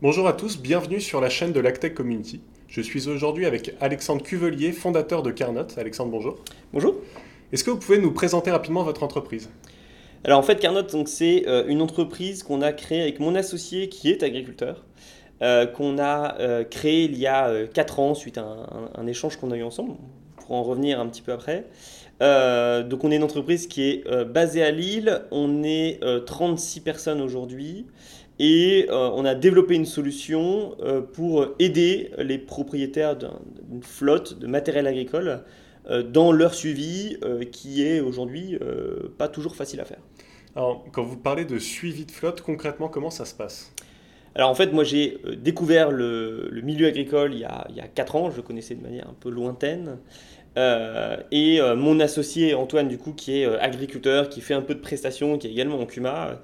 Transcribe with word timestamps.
Bonjour 0.00 0.28
à 0.28 0.32
tous, 0.32 0.60
bienvenue 0.60 1.00
sur 1.00 1.20
la 1.20 1.28
chaîne 1.28 1.52
de 1.52 1.58
l'Actech 1.58 1.92
Community. 1.92 2.40
Je 2.68 2.80
suis 2.80 3.08
aujourd'hui 3.08 3.46
avec 3.46 3.74
Alexandre 3.80 4.22
Cuvelier, 4.22 4.70
fondateur 4.70 5.24
de 5.24 5.32
Carnot. 5.32 5.66
Alexandre, 5.76 6.12
bonjour. 6.12 6.36
Bonjour. 6.72 6.94
Est-ce 7.50 7.64
que 7.64 7.72
vous 7.72 7.80
pouvez 7.80 7.98
nous 7.98 8.12
présenter 8.12 8.52
rapidement 8.52 8.84
votre 8.84 9.02
entreprise? 9.02 9.50
Alors 10.22 10.38
en 10.38 10.44
fait, 10.44 10.60
Carnot, 10.60 10.86
c'est 11.06 11.48
euh, 11.48 11.64
une 11.66 11.82
entreprise 11.82 12.44
qu'on 12.44 12.62
a 12.62 12.72
créée 12.72 13.02
avec 13.02 13.18
mon 13.18 13.34
associé 13.34 13.88
qui 13.88 14.08
est 14.08 14.22
agriculteur, 14.22 14.84
euh, 15.42 15.66
qu'on 15.66 15.98
a 15.98 16.38
euh, 16.38 16.62
créée 16.62 17.02
il 17.02 17.18
y 17.18 17.26
a 17.26 17.66
4 17.66 17.98
ans 17.98 18.14
suite 18.14 18.38
à 18.38 18.46
un, 18.94 19.06
échange 19.08 19.36
qu'on 19.36 19.50
a 19.50 19.56
eu 19.56 19.64
ensemble. 19.64 19.94
Pour 20.36 20.54
en 20.54 20.62
revenir 20.62 21.00
un 21.00 21.08
petit 21.08 21.22
peu 21.22 21.32
après. 21.32 21.64
donc 22.20 23.02
on 23.02 23.10
est 23.10 23.16
une 23.16 23.24
entreprise 23.24 23.66
qui 23.66 23.82
est 23.82 24.24
basée 24.26 24.62
à 24.62 24.70
Lille, 24.70 25.22
on 25.32 25.64
est 25.64 25.98
36 26.24 26.82
personnes 26.82 27.20
aujourd'hui 27.20 27.84
et 28.38 28.86
euh, 28.88 29.10
on 29.14 29.24
a 29.24 29.34
développé 29.34 29.74
une 29.74 29.86
solution 29.86 30.76
euh, 30.80 31.00
pour 31.00 31.46
aider 31.58 32.12
les 32.18 32.38
propriétaires 32.38 33.16
d'une 33.16 33.82
flotte 33.82 34.38
de 34.38 34.46
matériel 34.46 34.86
agricole 34.86 35.42
euh, 35.90 36.02
dans 36.02 36.30
leur 36.30 36.54
suivi 36.54 37.16
qui 37.50 37.84
est 37.84 38.00
aujourd'hui 38.00 38.58
pas 39.16 39.28
toujours 39.28 39.56
facile 39.56 39.80
à 39.80 39.84
faire. 39.84 40.00
Alors, 40.56 40.84
quand 40.92 41.02
vous 41.02 41.16
parlez 41.16 41.44
de 41.44 41.58
suivi 41.58 42.04
de 42.04 42.10
flotte, 42.10 42.40
concrètement, 42.40 42.88
comment 42.88 43.10
ça 43.10 43.24
se 43.24 43.34
passe? 43.34 43.72
Alors 44.34 44.50
en 44.50 44.54
fait, 44.54 44.72
moi 44.72 44.84
j'ai 44.84 45.18
découvert 45.36 45.90
le, 45.90 46.48
milieu 46.62 46.86
agricole 46.86 47.34
il 47.34 47.40
y, 47.40 47.44
a, 47.44 47.66
il 47.74 47.82
4 47.92 48.16
ans, 48.16 48.30
je 48.30 48.36
le 48.36 48.42
connaissais 48.42 48.74
de 48.76 48.82
manière 48.82 49.08
un 49.08 49.16
peu 49.18 49.30
lointaine. 49.30 49.98
et 50.56 51.60
mon 51.76 51.98
associé 51.98 52.54
Antoine, 52.54 52.86
du 52.86 52.98
coup, 52.98 53.12
qui 53.12 53.40
est 53.40 53.46
agriculteur, 53.46 54.28
qui 54.28 54.40
fait 54.40 54.54
un 54.54 54.62
peu 54.62 54.74
de 54.74 54.80
prestations, 54.80 55.38
qui 55.38 55.48
est 55.48 55.50
également 55.50 55.80
en 55.80 55.86
CUMA, 55.86 56.40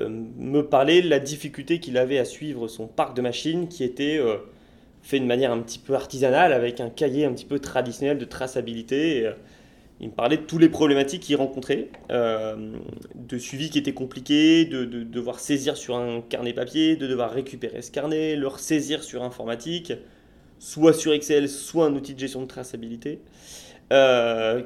me 0.00 0.62
parlait 0.62 1.02
de 1.02 1.08
la 1.08 1.18
difficulté 1.18 1.78
qu'il 1.78 1.96
avait 1.98 2.18
à 2.18 2.24
suivre 2.24 2.68
son 2.68 2.86
parc 2.86 3.16
de 3.16 3.22
machines 3.22 3.68
qui 3.68 3.84
était 3.84 4.18
euh, 4.18 4.36
fait 5.02 5.20
de 5.20 5.24
manière 5.24 5.52
un 5.52 5.60
petit 5.60 5.78
peu 5.78 5.94
artisanale 5.94 6.52
avec 6.52 6.80
un 6.80 6.90
cahier 6.90 7.24
un 7.24 7.32
petit 7.32 7.44
peu 7.44 7.58
traditionnel 7.58 8.18
de 8.18 8.24
traçabilité. 8.24 9.26
Euh, 9.26 9.32
il 10.00 10.08
me 10.08 10.12
parlait 10.14 10.36
de 10.36 10.42
toutes 10.42 10.60
les 10.60 10.68
problématiques 10.68 11.22
qu'il 11.22 11.36
rencontrait, 11.36 11.88
de 12.10 13.38
suivi 13.38 13.70
qui 13.70 13.78
était 13.78 13.94
compliqué, 13.94 14.64
de, 14.64 14.84
devoir 14.84 15.38
saisir 15.38 15.76
sur 15.76 15.96
un 15.96 16.20
carnet 16.20 16.52
papier, 16.52 16.96
de 16.96 17.06
devoir 17.06 17.30
récupérer 17.30 17.80
ce 17.80 17.92
carnet, 17.92 18.34
le 18.34 18.48
ressaisir 18.48 19.04
sur 19.04 19.22
informatique, 19.22 19.92
soit 20.58 20.94
sur 20.94 21.12
Excel, 21.12 21.48
soit 21.48 21.86
un 21.86 21.94
outil 21.94 22.12
de 22.12 22.18
gestion 22.18 22.42
de 22.42 22.48
traçabilité, 22.48 23.20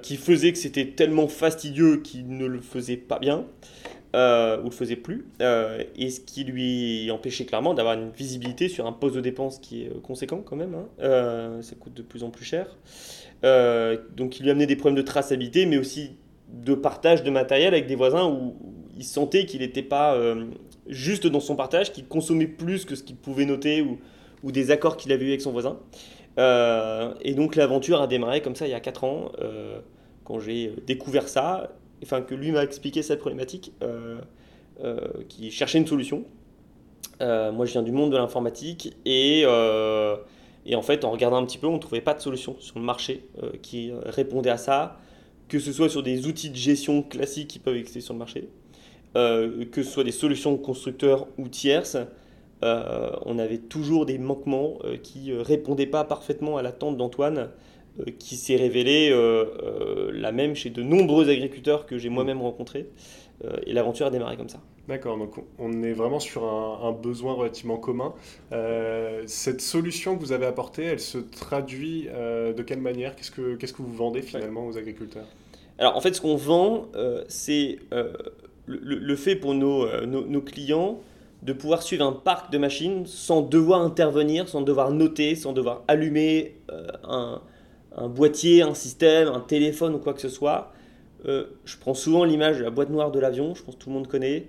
qui 0.02 0.16
faisait 0.16 0.50
que 0.50 0.58
c'était 0.58 0.86
tellement 0.86 1.28
fastidieux 1.28 1.98
qu'il 1.98 2.26
ne 2.26 2.46
le 2.46 2.62
faisait 2.62 2.96
pas 2.96 3.18
bien 3.18 3.44
euh, 4.18 4.60
ou 4.62 4.64
le 4.64 4.70
faisait 4.70 4.96
plus, 4.96 5.26
euh, 5.40 5.84
et 5.94 6.10
ce 6.10 6.20
qui 6.20 6.42
lui 6.42 7.08
empêchait 7.12 7.44
clairement 7.44 7.72
d'avoir 7.72 7.94
une 7.94 8.10
visibilité 8.10 8.68
sur 8.68 8.86
un 8.86 8.92
poste 8.92 9.14
de 9.14 9.20
dépense 9.20 9.58
qui 9.58 9.84
est 9.84 9.88
euh, 9.90 10.00
conséquent 10.02 10.42
quand 10.44 10.56
même, 10.56 10.74
hein. 10.74 10.88
euh, 11.00 11.62
ça 11.62 11.76
coûte 11.76 11.94
de 11.94 12.02
plus 12.02 12.24
en 12.24 12.30
plus 12.30 12.44
cher. 12.44 12.76
donc 14.16 14.40
il 14.40 14.42
lui 14.42 14.50
amenait 14.50 14.66
des 14.66 14.74
problèmes 14.74 14.96
de 14.96 15.06
traçabilité, 15.06 15.66
mais 15.66 15.78
aussi 15.78 16.16
de 16.48 16.74
partage 16.74 17.22
de 17.22 17.30
matériel 17.30 17.74
avec 17.74 17.86
des 17.86 17.94
voisins 17.94 18.26
où, 18.26 18.56
il 18.96 19.04
sentait 19.04 19.46
qu'il 19.46 19.60
n'était 19.60 19.84
pas 19.84 20.18
juste 20.88 21.28
dans 21.28 21.38
son 21.38 21.54
partage, 21.54 21.92
qu'il 21.92 22.08
consommait 22.08 22.48
plus 22.48 22.84
que 22.84 22.96
ce 22.96 23.04
qu'il 23.04 23.14
pouvait 23.14 23.44
noter 23.44 23.80
ou, 23.80 24.00
ou 24.42 24.50
des 24.50 24.72
accords 24.72 24.96
qu'il 24.96 25.12
avait 25.12 25.24
eu 25.26 25.28
avec 25.28 25.40
son 25.40 25.52
voisin. 25.52 25.78
et 26.36 27.34
donc 27.34 27.54
l'aventure 27.54 28.02
a 28.02 28.08
démarré 28.08 28.40
comme 28.40 28.56
ça 28.56 28.66
il 28.66 28.72
y 28.72 28.74
a 28.74 28.80
4 28.80 29.04
ans, 29.04 29.32
quand 30.24 30.40
j'ai 30.40 30.72
découvert 30.88 31.28
ça 31.28 31.70
enfin 32.02 32.22
que 32.22 32.34
lui 32.34 32.52
m'a 32.52 32.62
expliqué 32.62 33.02
cette 33.02 33.20
problématique, 33.20 33.72
euh, 33.82 34.20
euh, 34.82 35.08
qui 35.28 35.50
cherchait 35.50 35.78
une 35.78 35.86
solution. 35.86 36.24
Euh, 37.20 37.52
moi, 37.52 37.66
je 37.66 37.72
viens 37.72 37.82
du 37.82 37.92
monde 37.92 38.12
de 38.12 38.16
l'informatique 38.16 38.96
et, 39.04 39.40
et, 39.40 40.76
en 40.76 40.82
fait, 40.82 41.04
en 41.04 41.10
regardant 41.10 41.36
un 41.38 41.46
petit 41.46 41.58
peu, 41.58 41.66
on 41.66 41.74
ne 41.74 41.78
trouvait 41.78 42.00
pas 42.00 42.14
de 42.14 42.20
solution 42.20 42.56
sur 42.60 42.78
le 42.78 42.84
marché 42.84 43.24
qui 43.62 43.92
répondait 44.06 44.50
à 44.50 44.56
ça, 44.56 44.98
que 45.48 45.58
ce 45.58 45.72
soit 45.72 45.88
sur 45.88 46.02
des 46.02 46.26
outils 46.26 46.50
de 46.50 46.56
gestion 46.56 47.02
classiques 47.02 47.48
qui 47.48 47.58
peuvent 47.58 47.76
exister 47.76 48.00
sur 48.00 48.14
le 48.14 48.18
marché, 48.18 48.48
que 49.14 49.82
ce 49.82 49.90
soit 49.90 50.04
des 50.04 50.12
solutions 50.12 50.56
constructeurs 50.56 51.26
ou 51.38 51.48
tierces. 51.48 51.96
on 52.62 53.38
avait 53.38 53.58
toujours 53.58 54.06
des 54.06 54.18
manquements 54.18 54.78
qui 55.02 55.30
ne 55.30 55.38
répondaient 55.40 55.86
pas 55.86 56.04
parfaitement 56.04 56.58
à 56.58 56.62
l'attente 56.62 56.96
d'Antoine 56.96 57.48
qui 58.18 58.36
s'est 58.36 58.56
révélée 58.56 59.10
euh, 59.10 59.44
euh, 59.62 60.10
la 60.12 60.32
même 60.32 60.54
chez 60.54 60.70
de 60.70 60.82
nombreux 60.82 61.28
agriculteurs 61.28 61.86
que 61.86 61.98
j'ai 61.98 62.08
moi-même 62.08 62.40
rencontrés. 62.40 62.86
et 63.66 63.72
l'aventure 63.72 64.06
a 64.06 64.10
démarré 64.10 64.36
comme 64.36 64.48
ça. 64.48 64.60
D'accord, 64.88 65.16
donc 65.16 65.34
on 65.58 65.82
est 65.82 65.92
vraiment 65.92 66.18
sur 66.18 66.44
un, 66.44 66.92
besoin 66.92 67.34
relativement 67.34 67.76
commun. 67.76 68.14
cette 69.26 69.60
solution 69.60 70.16
que 70.16 70.20
vous 70.20 70.32
avez 70.32 70.46
apportée, 70.46 70.84
elle 70.84 71.00
se 71.00 71.18
traduit 71.18 72.08
de 72.08 72.62
quelle 72.62 72.80
manière? 72.80 73.14
Qu'est-ce 73.14 73.30
que 73.30 73.54
Qu'est-ce 73.54 73.74
que 73.74 73.82
vous 73.82 73.94
vendez 73.94 74.22
finalement 74.22 74.66
aux 74.66 74.76
agriculteurs? 74.76 75.26
Alors 75.78 75.96
en 75.96 76.00
fait, 76.00 76.14
ce 76.14 76.20
qu'on 76.20 76.36
vend, 76.36 76.88
c'est 77.28 77.78
le, 78.66 79.16
fait 79.16 79.36
pour 79.36 79.54
nos, 79.54 79.86
nos, 80.06 80.26
nos, 80.26 80.40
clients 80.40 80.98
de 81.42 81.52
pouvoir 81.52 81.82
suivre 81.82 82.04
un 82.04 82.12
parc 82.12 82.50
de 82.50 82.58
machines 82.58 83.06
sans 83.06 83.42
devoir 83.42 83.82
intervenir, 83.82 84.48
sans 84.48 84.62
devoir 84.62 84.90
noter, 84.90 85.36
sans 85.36 85.52
devoir 85.52 85.84
allumer 85.86 86.56
un, 87.04 87.40
un 87.96 88.08
boîtier, 88.08 88.62
un 88.62 88.74
système, 88.74 89.28
un 89.28 89.40
téléphone 89.40 89.94
ou 89.94 89.98
quoi 89.98 90.14
que 90.14 90.20
ce 90.20 90.28
soit. 90.28 90.72
Euh, 91.26 91.44
je 91.64 91.76
prends 91.78 91.94
souvent 91.94 92.24
l'image 92.24 92.58
de 92.58 92.64
la 92.64 92.70
boîte 92.70 92.90
noire 92.90 93.10
de 93.10 93.18
l'avion, 93.18 93.54
je 93.54 93.62
pense 93.62 93.74
que 93.74 93.80
tout 93.80 93.88
le 93.88 93.94
monde 93.94 94.06
connaît. 94.06 94.46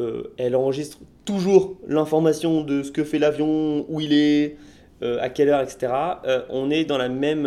Euh, 0.00 0.32
elle 0.38 0.56
enregistre 0.56 0.98
toujours 1.24 1.76
l'information 1.86 2.62
de 2.62 2.82
ce 2.82 2.92
que 2.92 3.04
fait 3.04 3.18
l'avion, 3.18 3.84
où 3.88 4.00
il 4.00 4.12
est, 4.12 4.56
euh, 5.02 5.18
à 5.20 5.28
quelle 5.28 5.48
heure, 5.48 5.60
etc. 5.60 5.92
on 6.48 6.70
est 6.70 6.84
dans, 6.84 6.98
la 6.98 7.08
même, 7.08 7.42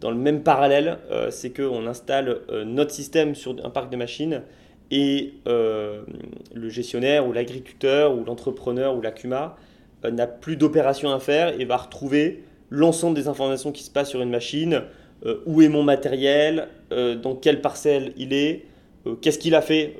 dans 0.00 0.10
le 0.10 0.16
même 0.16 0.42
parallèle, 0.42 0.98
c'est 1.30 1.50
qu'on 1.50 1.86
installe 1.86 2.40
notre 2.64 2.92
système 2.92 3.34
sur 3.34 3.56
un 3.64 3.70
parc 3.70 3.90
de 3.90 3.96
machines 3.96 4.42
et 4.90 5.34
le 5.46 6.68
gestionnaire 6.68 7.26
ou 7.26 7.32
l'agriculteur 7.32 8.16
ou 8.16 8.24
l'entrepreneur 8.24 8.96
ou 8.96 9.00
la 9.00 9.10
CUMA 9.10 9.56
n'a 10.04 10.26
plus 10.26 10.56
d'opération 10.56 11.12
à 11.12 11.18
faire 11.18 11.58
et 11.60 11.64
va 11.64 11.76
retrouver 11.76 12.44
l'ensemble 12.74 13.16
des 13.16 13.28
informations 13.28 13.72
qui 13.72 13.82
se 13.82 13.90
passent 13.90 14.10
sur 14.10 14.20
une 14.20 14.30
machine, 14.30 14.82
euh, 15.24 15.38
où 15.46 15.62
est 15.62 15.68
mon 15.68 15.82
matériel, 15.82 16.68
euh, 16.92 17.14
dans 17.14 17.34
quelle 17.34 17.60
parcelle 17.60 18.12
il 18.16 18.32
est, 18.32 18.66
euh, 19.06 19.14
qu'est-ce 19.14 19.38
qu'il 19.38 19.54
a 19.54 19.62
fait 19.62 19.96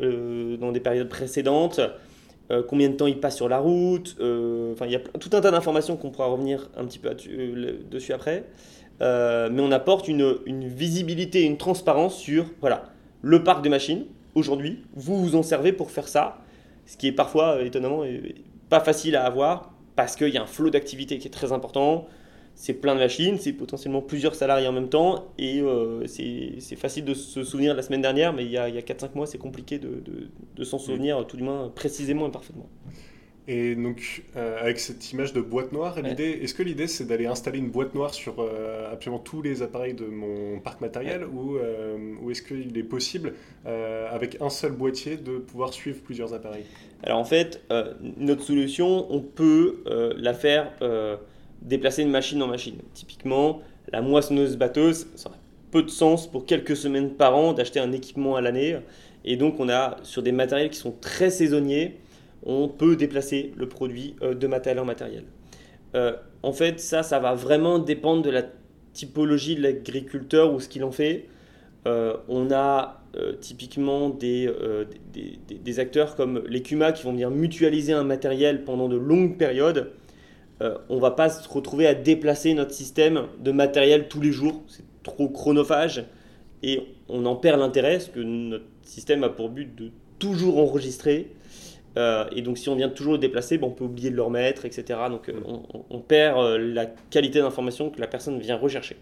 dans 0.60 0.72
des 0.72 0.80
périodes 0.80 1.08
précédentes, 1.08 1.80
combien 2.68 2.90
de 2.90 2.94
temps 2.94 3.06
il 3.06 3.18
passe 3.18 3.36
sur 3.36 3.48
la 3.48 3.58
route. 3.58 4.16
Enfin, 4.20 4.86
il 4.86 4.92
y 4.92 4.96
a 4.96 4.98
tout 4.98 5.30
un 5.32 5.40
tas 5.40 5.50
d'informations 5.50 5.96
qu'on 5.96 6.10
pourra 6.10 6.26
revenir 6.26 6.68
un 6.76 6.84
petit 6.84 6.98
peu 6.98 7.10
dessus 7.90 8.12
après. 8.12 8.44
mais 9.00 9.60
on 9.60 9.72
apporte 9.72 10.08
une, 10.08 10.36
une, 10.44 10.68
visibilité, 10.68 11.42
une 11.42 11.56
transparence 11.56 12.16
sur 12.16 12.46
voilà, 12.60 12.84
le 13.22 13.42
parc 13.42 13.64
de 13.64 13.70
machines. 13.70 14.04
Aujourd'hui, 14.34 14.84
vous 14.94 15.16
vous 15.16 15.36
en 15.36 15.42
servez 15.42 15.72
pour 15.72 15.90
faire 15.90 16.08
ça, 16.08 16.38
ce 16.86 16.96
qui 16.96 17.06
est 17.08 17.12
parfois 17.12 17.62
étonnamment 17.62 18.02
pas 18.68 18.80
facile 18.80 19.16
à 19.16 19.24
avoir 19.24 19.72
parce 19.96 20.16
qu'il 20.16 20.28
y 20.28 20.36
a 20.36 20.42
un 20.42 20.46
flot 20.46 20.70
d'activité 20.70 21.18
qui 21.18 21.28
est 21.28 21.32
très 21.32 21.52
important 21.52 22.06
c'est 22.54 22.74
plein 22.74 22.94
de 22.94 23.00
machines, 23.00 23.36
c'est 23.38 23.52
potentiellement 23.52 24.00
plusieurs 24.00 24.34
salariés 24.34 24.68
en 24.68 24.72
même 24.72 24.88
temps, 24.88 25.26
et 25.38 25.60
euh, 25.60 26.06
c'est 26.06 26.76
facile 26.76 27.04
de 27.04 27.14
se 27.14 27.42
souvenir 27.42 27.72
de 27.72 27.76
la 27.76 27.82
semaine 27.82 28.02
dernière, 28.02 28.32
mais 28.32 28.44
il 28.44 28.50
y 28.50 28.58
a, 28.58 28.64
a 28.64 28.68
4-5 28.70 29.10
mois, 29.14 29.26
c'est 29.26 29.38
compliqué 29.38 29.78
de, 29.78 29.88
de, 29.88 30.28
de 30.54 30.64
s'en 30.64 30.78
souvenir, 30.78 31.26
tout 31.26 31.36
du 31.36 31.42
moins 31.42 31.70
précisément 31.74 32.28
et 32.28 32.30
parfaitement. 32.30 32.68
Et 33.46 33.74
donc, 33.74 34.22
euh, 34.36 34.58
avec 34.58 34.78
cette 34.78 35.12
image 35.12 35.34
de 35.34 35.42
boîte 35.42 35.72
noire, 35.72 36.00
l'idée, 36.00 36.38
est-ce 36.42 36.54
que 36.54 36.62
l'idée 36.62 36.86
c'est 36.86 37.04
d'aller 37.04 37.26
installer 37.26 37.58
une 37.58 37.68
boîte 37.68 37.94
noire 37.94 38.14
sur 38.14 38.36
euh, 38.38 38.90
absolument 38.90 39.18
tous 39.18 39.42
les 39.42 39.60
appareils 39.60 39.92
de 39.92 40.06
mon 40.06 40.60
parc 40.60 40.80
matériel, 40.80 41.26
ou, 41.26 41.58
ou 42.22 42.30
est-ce 42.30 42.40
qu'il 42.40 42.78
est 42.78 42.84
possible, 42.84 43.34
avec 43.66 44.40
un 44.40 44.48
seul 44.48 44.72
boîtier, 44.72 45.16
de 45.16 45.38
pouvoir 45.38 45.74
suivre 45.74 46.00
plusieurs 46.02 46.32
appareils? 46.32 46.64
Alors 47.02 47.18
en 47.18 47.24
fait, 47.24 47.62
notre 48.16 48.42
solution, 48.44 49.12
on 49.12 49.20
peut 49.20 49.82
la 50.16 50.32
faire 50.32 50.72
déplacer 51.64 52.02
une 52.02 52.10
machine 52.10 52.42
en 52.42 52.46
machine. 52.46 52.76
Typiquement, 52.92 53.62
la 53.90 54.02
moissonneuse-batteuse, 54.02 55.08
ça 55.16 55.30
a 55.30 55.32
peu 55.70 55.82
de 55.82 55.90
sens 55.90 56.30
pour 56.30 56.46
quelques 56.46 56.76
semaines 56.76 57.10
par 57.10 57.36
an 57.36 57.52
d'acheter 57.52 57.80
un 57.80 57.92
équipement 57.92 58.36
à 58.36 58.40
l'année. 58.40 58.78
Et 59.24 59.36
donc, 59.36 59.58
on 59.58 59.68
a 59.68 59.96
sur 60.02 60.22
des 60.22 60.32
matériels 60.32 60.70
qui 60.70 60.78
sont 60.78 60.94
très 61.00 61.30
saisonniers, 61.30 61.96
on 62.44 62.68
peut 62.68 62.94
déplacer 62.94 63.52
le 63.56 63.68
produit 63.68 64.16
euh, 64.22 64.34
de 64.34 64.46
matériel 64.46 64.78
en 64.80 64.84
matériel. 64.84 65.24
Euh, 65.94 66.12
en 66.42 66.52
fait, 66.52 66.78
ça, 66.78 67.02
ça 67.02 67.18
va 67.18 67.34
vraiment 67.34 67.78
dépendre 67.78 68.22
de 68.22 68.30
la 68.30 68.42
typologie 68.92 69.56
de 69.56 69.62
l'agriculteur 69.62 70.52
ou 70.52 70.60
ce 70.60 70.68
qu'il 70.68 70.84
en 70.84 70.92
fait. 70.92 71.26
Euh, 71.86 72.16
on 72.28 72.50
a 72.50 73.00
typiquement 73.40 74.08
des, 74.08 74.52
des, 75.12 75.38
des, 75.54 75.78
acteurs 75.78 76.16
comme 76.16 76.42
les 76.48 76.62
CUMA 76.62 76.90
qui 76.90 77.04
vont 77.04 77.12
venir 77.12 77.30
mutualiser 77.30 77.92
un 77.92 78.02
matériel 78.02 78.64
pendant 78.64 78.88
de 78.88 78.96
longues 78.96 79.38
périodes 79.38 79.92
euh, 80.64 80.78
on 80.88 80.98
va 80.98 81.10
pas 81.10 81.28
se 81.28 81.46
retrouver 81.48 81.86
à 81.86 81.94
déplacer 81.94 82.54
notre 82.54 82.72
système 82.72 83.26
de 83.38 83.52
matériel 83.52 84.08
tous 84.08 84.20
les 84.20 84.32
jours. 84.32 84.62
C'est 84.66 84.84
trop 85.02 85.28
chronophage 85.28 86.04
et 86.62 86.80
on 87.08 87.26
en 87.26 87.36
perd 87.36 87.60
l'intérêt 87.60 87.98
parce 87.98 88.08
que 88.08 88.20
notre 88.20 88.64
système 88.82 89.22
a 89.24 89.28
pour 89.28 89.50
but 89.50 89.74
de 89.74 89.90
toujours 90.18 90.58
enregistrer 90.58 91.30
et 92.34 92.42
donc 92.42 92.58
si 92.58 92.68
on 92.68 92.74
vient 92.74 92.88
toujours 92.88 93.12
le 93.12 93.20
déplacer, 93.20 93.56
on 93.62 93.70
peut 93.70 93.84
oublier 93.84 94.10
de 94.10 94.16
le 94.16 94.22
remettre, 94.22 94.64
etc. 94.64 94.98
Donc 95.08 95.30
on, 95.90 96.00
perd 96.00 96.56
la 96.56 96.86
qualité 96.86 97.38
d'information 97.38 97.88
que 97.88 98.00
la 98.00 98.08
personne 98.08 98.40
vient 98.40 98.56
rechercher. 98.56 98.96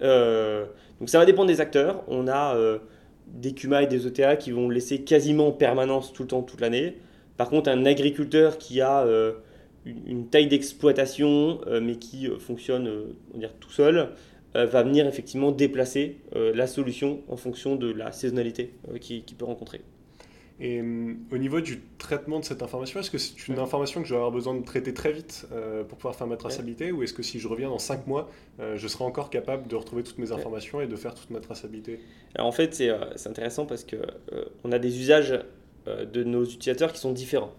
donc 0.00 1.08
ça 1.08 1.20
va 1.20 1.26
dépendre 1.26 1.46
des 1.46 1.60
acteurs. 1.60 2.02
On 2.08 2.26
a 2.26 2.56
des 3.28 3.52
CUMA 3.52 3.84
et 3.84 3.86
des 3.86 4.08
ETA 4.08 4.34
qui 4.34 4.50
vont 4.50 4.68
laisser 4.68 5.02
quasiment 5.02 5.48
en 5.48 5.52
permanence 5.52 6.12
tout 6.12 6.22
le 6.24 6.28
temps, 6.28 6.42
toute 6.42 6.60
l'année. 6.60 6.96
Par 7.36 7.50
contre, 7.50 7.70
un 7.70 7.86
agriculteur 7.86 8.58
qui 8.58 8.80
a 8.80 9.06
une, 9.84 10.28
taille 10.28 10.46
d'exploitation, 10.46 11.60
mais 11.82 11.96
qui 11.96 12.28
fonctionne 12.38 12.90
on 13.34 13.38
dire, 13.38 13.52
tout 13.60 13.70
seul, 13.70 14.10
va 14.54 14.82
venir 14.82 15.06
effectivement 15.06 15.52
déplacer 15.52 16.18
la 16.32 16.66
solution 16.66 17.20
en 17.28 17.36
fonction 17.36 17.76
de 17.76 17.90
la 17.90 18.12
saisonnalité 18.12 18.74
qu'il 19.00 19.22
peut 19.36 19.44
rencontrer. 19.44 19.82
Et 20.60 20.80
euh, 20.80 21.14
au 21.32 21.38
niveau 21.38 21.60
du 21.60 21.80
traitement 21.98 22.38
de 22.38 22.44
cette 22.44 22.62
information, 22.62 23.00
est-ce 23.00 23.10
que 23.10 23.18
c'est 23.18 23.48
une 23.48 23.58
information 23.58 24.00
que 24.00 24.06
je 24.06 24.12
vais 24.12 24.18
avoir 24.18 24.30
besoin 24.30 24.54
de 24.54 24.64
traiter 24.64 24.94
très 24.94 25.12
vite 25.12 25.48
euh, 25.52 25.82
pour 25.82 25.98
pouvoir 25.98 26.14
faire 26.14 26.28
ma 26.28 26.36
traçabilité 26.36 26.92
ou 26.92 27.02
est-ce 27.02 27.12
que 27.12 27.24
si 27.24 27.40
je 27.40 27.48
reviens 27.48 27.68
dans 27.68 27.80
5 27.80 28.06
mois, 28.06 28.30
euh, 28.60 28.76
je 28.76 28.86
serai 28.86 29.04
encore 29.04 29.30
capable 29.30 29.66
de 29.66 29.74
retrouver 29.74 30.04
toutes 30.04 30.18
mes 30.18 30.30
informations 30.30 30.80
et 30.80 30.86
de 30.86 30.94
faire 30.94 31.14
toute 31.14 31.30
ma 31.30 31.40
traçabilité? 31.40 31.98
Alors 32.36 32.46
en 32.46 32.52
fait, 32.52 32.74
c'est 32.74 33.28
intéressant 33.28 33.66
parce 33.66 33.84
qu'on 33.84 33.96
on 34.62 34.70
a 34.70 34.78
des 34.78 35.00
usages 35.00 35.40
de 35.86 36.24
nos 36.24 36.44
utilisateurs 36.44 36.92
qui 36.92 37.00
sont 37.00 37.12
différents. 37.12 37.52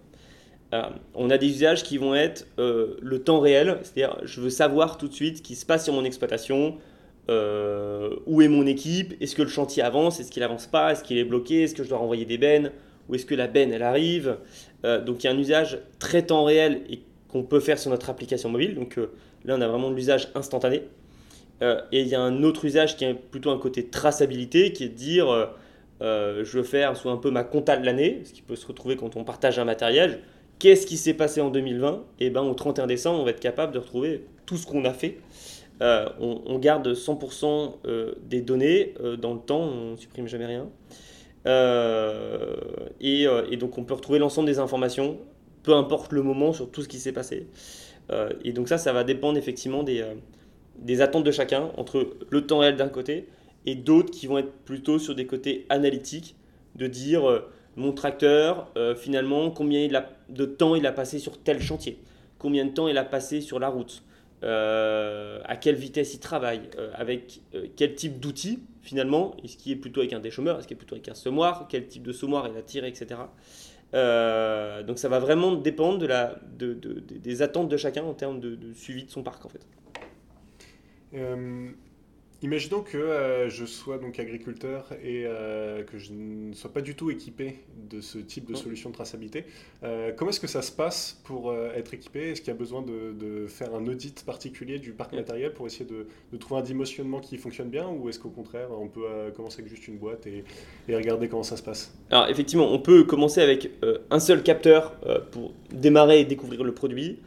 On 1.13 1.29
a 1.29 1.37
des 1.37 1.47
usages 1.47 1.83
qui 1.83 1.97
vont 1.97 2.15
être 2.15 2.47
le 2.57 3.17
temps 3.19 3.39
réel, 3.39 3.79
c'est-à-dire 3.83 4.17
je 4.23 4.41
veux 4.41 4.49
savoir 4.49 4.97
tout 4.97 5.07
de 5.07 5.13
suite 5.13 5.37
ce 5.37 5.41
qui 5.41 5.55
se 5.55 5.65
passe 5.65 5.85
sur 5.85 5.93
mon 5.93 6.03
exploitation, 6.03 6.77
où 7.29 8.41
est 8.41 8.47
mon 8.47 8.65
équipe, 8.65 9.13
est-ce 9.21 9.35
que 9.35 9.41
le 9.41 9.47
chantier 9.47 9.83
avance, 9.83 10.19
est-ce 10.19 10.31
qu'il 10.31 10.43
avance 10.43 10.67
pas, 10.67 10.91
est-ce 10.91 11.03
qu'il 11.03 11.17
est 11.17 11.23
bloqué, 11.23 11.63
est-ce 11.63 11.75
que 11.75 11.83
je 11.83 11.89
dois 11.89 11.99
renvoyer 11.99 12.25
des 12.25 12.37
bennes, 12.37 12.71
où 13.09 13.15
est-ce 13.15 13.25
que 13.25 13.35
la 13.35 13.47
benne 13.47 13.71
elle 13.71 13.83
arrive. 13.83 14.37
Euh, 14.83 15.01
donc 15.01 15.23
il 15.23 15.27
y 15.27 15.29
a 15.29 15.33
un 15.33 15.37
usage 15.37 15.79
très 15.99 16.23
temps 16.23 16.43
réel 16.43 16.81
et 16.89 17.01
qu'on 17.27 17.43
peut 17.43 17.59
faire 17.59 17.79
sur 17.79 17.91
notre 17.91 18.09
application 18.09 18.49
mobile. 18.49 18.75
Donc 18.75 18.97
euh, 18.97 19.11
là 19.43 19.55
on 19.57 19.61
a 19.61 19.67
vraiment 19.67 19.89
de 19.89 19.95
l'usage 19.95 20.29
instantané. 20.35 20.83
Euh, 21.61 21.81
et 21.91 22.01
il 22.01 22.07
y 22.07 22.15
a 22.15 22.21
un 22.21 22.43
autre 22.43 22.65
usage 22.65 22.97
qui 22.97 23.05
est 23.05 23.13
plutôt 23.13 23.51
un 23.51 23.57
côté 23.57 23.87
traçabilité, 23.87 24.73
qui 24.73 24.85
est 24.85 24.89
de 24.89 24.95
dire 24.95 25.49
je 26.01 26.57
veux 26.57 26.63
faire 26.63 26.97
sous 26.97 27.09
un 27.09 27.17
peu 27.17 27.31
ma 27.31 27.43
compta 27.43 27.77
de 27.77 27.85
l'année, 27.85 28.21
ce 28.25 28.33
qui 28.33 28.41
peut 28.41 28.57
se 28.57 28.67
retrouver 28.67 28.97
quand 28.97 29.15
on 29.15 29.23
partage 29.23 29.59
un 29.59 29.65
matériel. 29.65 30.19
Qu'est-ce 30.59 30.85
qui 30.85 30.97
s'est 30.97 31.13
passé 31.13 31.41
en 31.41 31.49
2020 31.49 32.03
Et 32.19 32.29
ben 32.29 32.41
au 32.41 32.53
31 32.53 32.87
décembre, 32.87 33.19
on 33.19 33.23
va 33.23 33.31
être 33.31 33.39
capable 33.39 33.73
de 33.73 33.79
retrouver 33.79 34.25
tout 34.45 34.57
ce 34.57 34.65
qu'on 34.65 34.85
a 34.85 34.93
fait. 34.93 35.17
On, 35.81 36.41
on, 36.45 36.57
garde 36.59 36.87
100% 36.87 37.73
des 38.23 38.41
données 38.41 38.93
dans 39.19 39.33
le 39.33 39.39
temps, 39.41 39.61
on 39.61 39.97
supprime 39.97 40.27
jamais 40.27 40.45
rien. 40.45 40.69
Euh, 41.45 42.55
euh, 43.03 43.45
et, 43.49 43.57
donc 43.57 43.77
on 43.77 43.83
peut 43.83 43.93
retrouver 43.93 44.19
l'ensemble 44.19 44.47
des 44.47 44.59
informations, 44.59 45.17
peu 45.63 45.73
importe 45.73 46.11
le 46.11 46.23
moment, 46.23 46.53
sur 46.53 46.69
tout 46.69 46.81
ce 46.81 46.87
qui 46.87 46.99
s'est 46.99 47.11
passé. 47.11 47.47
Euh, 48.11 48.29
et 48.43 48.51
donc 48.51 48.67
ça, 48.67 48.77
ça 48.77 48.93
va 48.93 49.03
dépendre 49.03 49.37
effectivement 49.37 49.83
des 49.83 51.01
attentes 51.01 51.23
de 51.23 51.31
chacun, 51.31 51.71
entre 51.77 52.15
le 52.29 52.45
temps 52.45 52.59
réel 52.59 52.75
d'un 52.75 52.89
côté 52.89 53.27
et 53.65 53.75
d'autres 53.75 54.11
qui 54.11 54.27
vont 54.27 54.37
être 54.37 54.51
plutôt 54.65 54.99
sur 54.99 55.15
des 55.15 55.25
côtés 55.25 55.65
analytiques, 55.69 56.35
de 56.75 56.87
dire 56.87 57.43
mon 57.75 57.91
tracteur, 57.91 58.71
finalement, 58.97 59.51
combien 59.51 59.87
de 60.29 60.45
temps 60.45 60.75
il 60.75 60.85
a 60.85 60.91
passé 60.91 61.19
sur 61.19 61.37
tel 61.37 61.61
chantier, 61.61 61.99
combien 62.39 62.65
de 62.65 62.71
temps 62.71 62.87
il 62.87 62.97
a 62.97 63.03
passé 63.03 63.41
sur 63.41 63.59
la 63.59 63.69
route, 63.69 64.03
euh, 64.43 65.39
à 65.45 65.55
quelle 65.55 65.75
vitesse 65.75 66.13
il 66.13 66.19
travaille, 66.19 66.61
euh, 66.77 66.91
avec 66.93 67.41
euh, 67.55 67.67
quel 67.75 67.95
type 67.95 68.19
d'outils 68.19 68.59
finalement, 68.81 69.35
est-ce 69.43 69.57
qu'il 69.57 69.71
est 69.71 69.77
plutôt 69.77 70.01
avec 70.01 70.13
un 70.13 70.19
déchômeur, 70.19 70.59
est-ce 70.59 70.67
qu'il 70.67 70.75
est 70.75 70.77
plutôt 70.77 70.93
avec 70.93 71.09
un 71.09 71.15
semoir, 71.15 71.67
quel 71.67 71.87
type 71.87 72.03
de 72.03 72.11
semoir 72.11 72.47
il 72.47 72.55
a 72.55 72.61
tiré, 72.61 72.87
etc. 72.87 73.21
donc 73.91 74.99
ça 74.99 75.09
va 75.09 75.17
vraiment 75.17 75.53
dépendre 75.53 75.97
de 75.97 76.05
la, 76.05 76.35
des 76.59 77.41
attentes 77.41 77.69
de 77.69 77.77
chacun 77.77 78.03
en 78.03 78.13
termes 78.13 78.39
de, 78.39 78.59
suivi 78.75 79.05
de 79.05 79.09
son 79.09 79.23
parc 79.23 79.43
en 79.45 79.49
fait. 79.49 79.65
Imaginons 82.45 82.81
que 82.81 82.95
euh, 82.95 83.49
je 83.49 83.65
sois 83.65 83.97
donc 83.97 84.19
agriculteur 84.19 84.85
et 85.03 85.23
euh, 85.25 85.81
que 85.81 85.97
je 85.97 86.13
ne 86.13 86.53
sois 86.53 86.71
pas 86.71 86.81
du 86.81 86.93
tout 86.93 87.09
équipé 87.09 87.55
de 87.89 88.01
ce 88.01 88.19
type 88.19 88.45
de 88.45 88.53
solution 88.53 88.91
de 88.91 88.93
traçabilité. 88.93 89.45
Euh, 89.83 90.11
comment 90.15 90.29
est-ce 90.29 90.39
que 90.39 90.45
ça 90.45 90.61
se 90.61 90.71
passe 90.71 91.19
pour 91.23 91.51
être 91.55 91.95
équipé? 91.95 92.29
Est-ce 92.29 92.41
qu'il 92.41 92.49
y 92.49 92.55
a 92.55 92.59
besoin 92.59 92.83
de, 92.83 93.47
faire 93.47 93.73
un 93.73 93.87
audit 93.87 94.23
particulier 94.23 94.77
du 94.77 94.91
parc 94.91 95.13
matériel 95.13 95.53
pour 95.53 95.65
essayer 95.65 95.89
de, 95.89 96.37
trouver 96.37 96.61
un 96.61 96.63
dimensionnement 96.63 97.19
qui 97.19 97.37
fonctionne 97.37 97.69
bien 97.69 97.89
Ou 97.89 98.09
est-ce 98.09 98.19
qu'au 98.19 98.29
contraire, 98.29 98.67
on 98.79 98.89
peut 98.89 99.07
commencer 99.35 99.61
avec 99.61 99.71
juste 99.71 99.87
une 99.87 99.97
boîte 99.97 100.27
et, 100.27 100.43
et, 100.87 100.95
regarder 100.95 101.27
comment 101.27 101.41
ça 101.41 101.57
se 101.57 101.63
passe? 101.63 101.97
Alors 102.11 102.29
effectivement, 102.29 102.71
on 102.71 102.77
peut 102.77 103.05
commencer 103.05 103.41
avec 103.41 103.71
un 104.11 104.19
seul 104.19 104.43
capteur 104.43 104.93
pour 105.31 105.51
démarrer 105.71 106.19
et 106.19 106.25
découvrir 106.25 106.63
le 106.63 106.75
produit. 106.75 107.17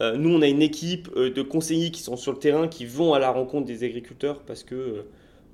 Euh, 0.00 0.16
nous, 0.16 0.34
on 0.34 0.42
a 0.42 0.46
une 0.46 0.62
équipe 0.62 1.08
euh, 1.16 1.30
de 1.30 1.42
conseillers 1.42 1.90
qui 1.90 2.02
sont 2.02 2.16
sur 2.16 2.32
le 2.32 2.38
terrain, 2.38 2.68
qui 2.68 2.84
vont 2.84 3.14
à 3.14 3.18
la 3.18 3.30
rencontre 3.30 3.66
des 3.66 3.84
agriculteurs 3.84 4.40
parce 4.42 4.62
que 4.62 4.74
euh, 4.74 5.02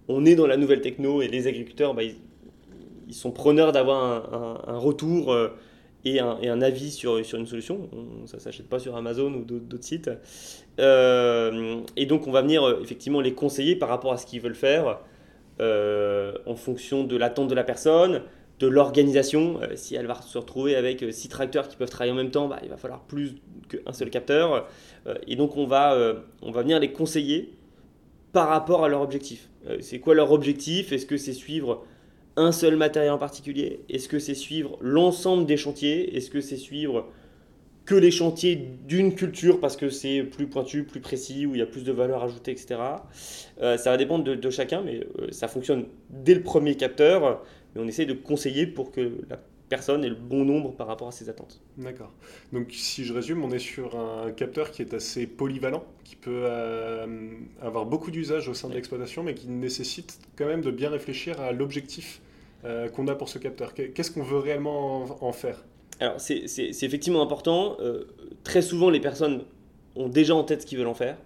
on 0.08 0.24
est 0.24 0.34
dans 0.34 0.46
la 0.46 0.56
nouvelle 0.56 0.80
techno 0.80 1.22
et 1.22 1.28
les 1.28 1.46
agriculteurs, 1.46 1.94
bah, 1.94 2.02
ils, 2.02 3.14
sont 3.14 3.30
preneurs 3.30 3.72
d'avoir 3.72 4.66
un, 4.66 4.78
retour 4.78 5.36
et 6.06 6.18
un, 6.18 6.62
avis 6.62 6.90
sur, 6.90 7.22
sur 7.26 7.38
une 7.38 7.46
solution. 7.46 7.90
ça 8.24 8.38
ne 8.38 8.40
s'achète 8.40 8.68
pas 8.68 8.78
sur 8.78 8.96
Amazon 8.96 9.30
ou 9.34 9.44
d'autres 9.44 9.84
sites. 9.84 10.10
et 10.78 12.06
donc, 12.06 12.26
on 12.26 12.32
va 12.32 12.40
venir 12.40 12.78
effectivement 12.82 13.20
les 13.20 13.34
conseiller 13.34 13.76
par 13.76 13.90
rapport 13.90 14.14
à 14.14 14.16
ce 14.16 14.24
qu'ils 14.24 14.40
veulent 14.40 14.54
faire 14.54 14.98
en 15.60 16.56
fonction 16.56 17.04
de 17.04 17.16
l'attente 17.18 17.48
de 17.48 17.54
la 17.54 17.64
personne, 17.64 18.22
de 18.62 18.68
l'organisation. 18.68 19.60
Euh, 19.60 19.72
si 19.74 19.96
elle 19.96 20.06
va 20.06 20.20
se 20.22 20.38
retrouver 20.38 20.76
avec 20.76 21.02
euh, 21.02 21.10
six 21.10 21.28
tracteurs 21.28 21.68
qui 21.68 21.76
peuvent 21.76 21.90
travailler 21.90 22.12
en 22.12 22.16
même 22.16 22.30
temps, 22.30 22.46
bah, 22.46 22.60
il 22.62 22.68
va 22.68 22.76
falloir 22.76 23.02
plus 23.02 23.34
qu'un 23.68 23.92
seul 23.92 24.08
capteur. 24.08 24.68
Euh, 25.06 25.14
et 25.26 25.34
donc 25.34 25.56
on 25.56 25.66
va, 25.66 25.98
on 26.42 26.52
va 26.52 26.62
venir 26.62 26.78
les 26.78 26.92
conseiller 26.92 27.52
par 28.32 28.48
rapport 28.48 28.84
à 28.84 28.88
leur 28.88 29.02
objectif. 29.02 29.50
c'est 29.80 29.98
quoi 29.98 30.14
leur 30.14 30.32
objectif? 30.32 30.92
Est-ce 30.92 31.06
que 31.06 31.16
c'est 31.16 31.32
suivre 31.32 31.84
un 32.36 32.52
seul 32.52 32.76
matériel 32.76 33.12
en 33.12 33.18
particulier? 33.18 33.80
Est-ce 33.90 34.08
que 34.08 34.18
c'est 34.18 34.34
suivre 34.34 34.78
l'ensemble 34.80 35.44
des 35.44 35.56
chantiers? 35.56 36.16
Est-ce 36.16 36.30
que 36.30 36.40
c'est 36.40 36.56
suivre 36.56 37.08
que 37.84 37.96
les 37.96 38.12
chantiers 38.12 38.68
d'une 38.86 39.14
culture 39.14 39.58
parce 39.58 39.76
que 39.76 39.90
c'est 39.90 40.22
plus 40.22 40.46
pointu, 40.46 40.84
plus 40.84 41.00
précis, 41.00 41.46
où 41.46 41.54
il 41.54 41.58
y 41.58 41.62
a 41.62 41.66
plus 41.66 41.82
de 41.82 41.92
valeur 41.92 42.22
ajoutée, 42.22 42.52
etc. 42.52 42.76
ça 43.60 43.90
va 43.90 43.96
dépendre 43.96 44.22
de, 44.24 44.36
de 44.36 44.50
chacun, 44.50 44.82
mais 44.82 45.00
ça 45.30 45.48
fonctionne 45.48 45.86
dès 46.08 46.34
le 46.34 46.42
premier 46.42 46.76
capteur 46.76 47.42
mais 47.74 47.80
on 47.80 47.88
essaie 47.88 48.06
de 48.06 48.14
conseiller 48.14 48.66
pour 48.66 48.92
que 48.92 49.12
la 49.28 49.38
personne 49.72 50.04
ait 50.04 50.10
le 50.10 50.14
bon 50.14 50.44
nombre 50.44 50.72
par 50.72 50.86
rapport 50.86 51.08
à 51.08 51.12
ses 51.12 51.30
attentes. 51.30 51.62
D'accord. 51.78 52.12
Donc 52.52 52.66
si 52.72 53.04
je 53.04 53.14
résume, 53.14 53.42
on 53.42 53.50
est 53.52 53.58
sur 53.58 53.98
un 53.98 54.30
capteur 54.30 54.70
qui 54.70 54.82
est 54.82 54.92
assez 54.92 55.26
polyvalent, 55.26 55.82
qui 56.04 56.14
peut 56.14 56.42
euh, 56.44 57.06
avoir 57.62 57.86
beaucoup 57.86 58.10
d'usages 58.10 58.50
au 58.50 58.54
sein 58.54 58.68
de 58.68 58.74
l'exploitation, 58.74 59.22
mais 59.22 59.32
qui 59.32 59.48
nécessite 59.48 60.18
quand 60.36 60.44
même 60.44 60.60
de 60.60 60.70
bien 60.70 60.90
réfléchir 60.90 61.40
à 61.40 61.52
l'objectif 61.52 62.20
euh, 62.66 62.90
qu'on 62.90 63.08
a 63.08 63.14
pour 63.14 63.30
ce 63.30 63.38
capteur. 63.38 63.72
Qu'est-ce 63.72 64.10
qu'on 64.10 64.22
veut 64.22 64.36
réellement 64.36 65.06
en 65.24 65.32
faire? 65.32 65.64
Alors 66.00 66.20
c'est 66.20 66.44
effectivement 66.82 67.22
important. 67.22 67.78
Euh, 67.80 68.04
très 68.44 68.60
souvent, 68.60 68.90
les 68.90 69.00
personnes 69.00 69.44
ont 69.96 70.10
déjà 70.10 70.34
en 70.34 70.44
tête 70.44 70.60
ce 70.60 70.66
qu'ils 70.66 70.76
veulent 70.76 70.86
en 70.86 70.94
faire. 70.94 71.16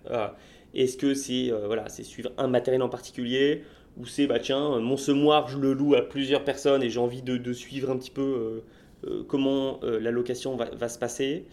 Est-ce 0.73 0.97
que 0.97 1.15
c'est 1.15 1.51
voilà, 1.67 1.89
suivre 1.89 2.31
un 2.39 2.47
matériel 2.47 2.83
en 2.83 2.89
particulier? 2.89 3.65
Où 3.97 4.05
c'est 4.05 4.27
bah 4.27 4.39
tiens 4.39 4.79
mon 4.81 4.97
semoir 4.97 5.49
je 5.49 5.59
le 5.59 5.73
loue 5.73 5.95
à 5.95 6.03
plusieurs 6.03 6.45
personnes 6.45 6.83
et 6.83 6.91
j'ai 6.91 7.01
envie 7.01 7.23
de, 7.23 7.53
suivre 7.53 7.91
un 7.91 7.97
petit 7.97 8.11
peu 8.11 8.23
euh, 8.23 8.61
euh, 9.07 9.23
comment 9.27 9.81
euh, 9.83 9.99
la 10.01 10.11
location 10.11 10.57
va, 10.57 10.89
se 10.89 10.99
passer. 10.99 11.47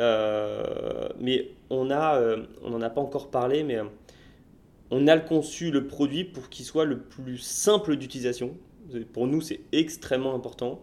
Mais 0.00 1.50
on 1.70 1.90
a 1.90 2.20
on 2.62 2.70
n'en 2.70 2.80
a 2.82 2.90
pas 2.90 3.00
encore 3.00 3.30
parlé 3.30 3.62
mais 3.62 3.78
on 4.90 5.06
a 5.06 5.18
conçu 5.18 5.70
le 5.70 5.86
produit 5.86 6.24
pour 6.24 6.48
qu'il 6.48 6.64
soit 6.64 6.84
le 6.84 6.98
plus 6.98 7.38
simple 7.38 7.96
d'utilisation. 7.96 8.56
Pour 9.12 9.26
nous 9.26 9.40
c'est 9.40 9.60
extrêmement 9.72 10.34
important. 10.34 10.82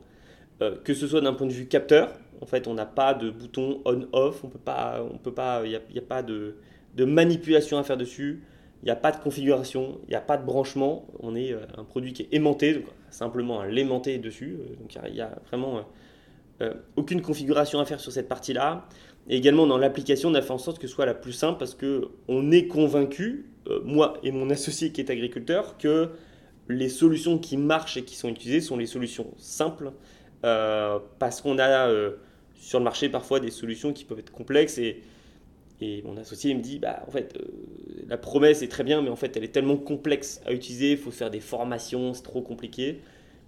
Que 0.84 0.94
ce 0.94 1.08
soit 1.08 1.22
d'un 1.22 1.34
point 1.34 1.48
de 1.48 1.52
vue 1.52 1.68
capteur 1.68 2.14
en 2.40 2.46
fait 2.46 2.68
on 2.68 2.76
n'a 2.76 2.86
pas 2.86 3.16
de 3.16 3.32
bouton 3.32 3.82
on 3.84 4.08
off 4.14 4.44
on 4.44 4.48
peut 4.48 4.60
pas 4.60 5.04
on 5.12 5.18
peut 5.18 5.34
pas 5.34 5.64
il 5.66 5.70
n'y 5.70 6.00
a, 6.00 6.04
pas 6.04 6.22
de 6.22 6.56
manipulation 7.00 7.80
à 7.80 7.84
faire 7.84 7.98
dessus 7.98 8.44
il 8.82 8.86
n'y 8.86 8.92
a 8.92 8.96
pas 8.96 9.12
de 9.12 9.18
configuration, 9.18 10.00
il 10.08 10.10
n'y 10.10 10.16
a 10.16 10.22
pas 10.22 10.38
de 10.38 10.46
branchement. 10.46 11.08
On 11.20 11.36
est 11.36 11.54
euh, 11.54 11.60
un 11.78 11.84
produit 11.84 12.14
qui 12.14 12.24
est 12.24 12.30
aimanté, 12.32 12.74
donc 12.74 12.86
simplement 13.12 13.62
un 13.62 13.68
l'aimanté 13.68 14.18
dessus. 14.18 14.58
Euh, 14.60 14.76
donc 14.76 14.98
il 15.08 15.14
n'y 15.14 15.22
a, 15.22 15.38
vraiment 15.48 15.82
euh, 16.62 16.74
aucune 16.96 17.22
configuration 17.22 17.80
à 17.80 17.86
faire 17.86 18.00
sur 18.00 18.12
cette 18.12 18.28
partie-là. 18.28 18.88
Et 19.30 19.38
également 19.38 19.68
dans 19.68 19.78
l'application, 19.78 20.30
on 20.30 20.34
a 20.34 20.42
fait 20.42 20.52
en 20.52 20.58
sorte 20.58 20.80
que 20.80 20.88
ce 20.88 20.94
soit 20.94 21.06
la 21.06 21.14
plus 21.14 21.32
simple 21.32 21.60
parce 21.60 21.76
qu'on 21.76 22.52
est 22.52 22.68
convaincu, 22.68 23.52
moi 23.84 24.18
et 24.24 24.32
mon 24.32 24.50
associé 24.50 24.92
qui 24.92 25.00
est 25.00 25.12
agriculteur, 25.12 25.78
que 25.78 26.10
les 26.68 26.90
solutions 26.90 27.38
qui 27.38 27.56
marchent 27.56 27.98
et 27.98 28.04
qui 28.04 28.16
sont 28.16 28.30
utilisées 28.30 28.62
sont 28.62 28.78
les 28.78 28.88
solutions 28.88 29.28
simples 29.38 29.92
parce 30.42 31.40
qu'on 31.42 31.60
a 31.60 31.88
sur 32.56 32.80
le 32.80 32.84
marché 32.84 33.10
parfois 33.10 33.40
des 33.40 33.52
solutions 33.52 33.94
qui 33.94 34.06
peuvent 34.06 34.18
être 34.18 34.32
complexes 34.32 34.80
et 34.80 35.04
et 35.82 36.04
mon 36.04 36.16
associé 36.18 36.54
me 36.54 36.62
dit, 36.62 36.80
bah, 36.80 37.04
en 37.08 37.12
fait, 37.12 37.36
euh, 37.36 38.06
la 38.08 38.18
promesse 38.18 38.62
est 38.62 38.68
très 38.68 38.84
bien, 38.84 39.02
mais 39.02 39.10
en 39.10 39.16
fait, 39.16 39.36
elle 39.36 39.44
est 39.44 39.52
tellement 39.52 39.78
complexe 39.78 40.42
à 40.46 40.54
utiliser, 40.54 40.92
il 40.92 40.98
faut 40.98 41.12
faire 41.12 41.32
des 41.32 41.40
formations, 41.40 42.14
c'est 42.14 42.22
trop 42.24 42.42
compliqué. 42.42 43.02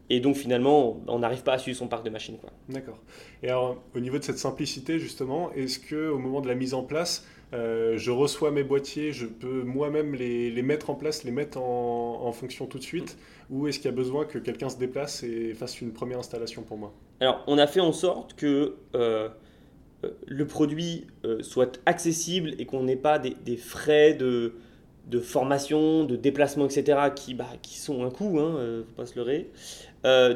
Et 0.09 0.19
donc 0.19 0.35
finalement, 0.35 1.01
on 1.07 1.19
n'arrive 1.19 1.43
pas 1.43 1.53
à 1.53 1.57
suivre 1.57 1.77
son 1.77 1.87
parc 1.87 2.03
de 2.03 2.09
machines. 2.09 2.37
D'accord. 2.69 2.99
Et 3.41 3.49
alors, 3.49 3.81
au 3.95 3.99
niveau 3.99 4.17
de 4.17 4.23
cette 4.23 4.37
simplicité, 4.37 4.99
justement, 4.99 5.51
est-ce 5.53 5.79
qu'au 5.79 6.17
moment 6.17 6.41
de 6.41 6.47
la 6.47 6.55
mise 6.55 6.73
en 6.73 6.83
place, 6.83 7.25
euh, 7.53 7.97
je 7.97 8.11
reçois 8.11 8.51
mes 8.51 8.63
boîtiers, 8.63 9.13
je 9.13 9.25
peux 9.25 9.61
moi-même 9.61 10.15
les, 10.15 10.49
les, 10.49 10.61
mettre 10.61 10.89
en 10.89 10.95
place, 10.95 11.23
les 11.23 11.31
mettre 11.31 11.59
en, 11.59 12.25
en 12.25 12.31
fonction 12.31 12.65
tout 12.65 12.79
de 12.79 12.83
suite 12.83 13.17
Ou 13.49 13.67
est-ce 13.67 13.77
qu'il 13.77 13.85
y 13.85 13.93
a 13.93 13.95
besoin 13.95 14.25
que 14.25 14.39
quelqu'un 14.39 14.69
se 14.69 14.77
déplace 14.77 15.23
et 15.23 15.53
fasse 15.53 15.79
une 15.79 15.93
première 15.93 16.19
installation 16.19 16.63
pour 16.63 16.77
moi? 16.77 16.93
Alors, 17.19 17.43
on 17.47 17.57
a 17.57 17.67
fait 17.67 17.79
en 17.79 17.93
sorte 17.93 18.33
que 18.35 18.75
euh, 18.95 19.29
le 20.27 20.47
produit 20.47 21.07
soit 21.41 21.79
accessible 21.85 22.53
et 22.59 22.65
qu'on 22.65 22.83
n'ait 22.83 22.95
pas 22.95 23.19
des, 23.19 23.57
frais 23.57 24.13
de, 24.13 24.53
de, 25.09 25.19
formation, 25.19 26.03
de 26.03 26.15
déplacement, 26.15 26.65
etc., 26.65 26.99
qui, 27.15 27.33
bah, 27.33 27.47
qui 27.61 27.77
sont 27.77 28.03
un 28.05 28.09
coût, 28.09 28.39
hein, 28.39 28.83
faut 28.87 28.95
pas 28.95 29.05
se 29.05 29.15
leurrer. 29.15 29.49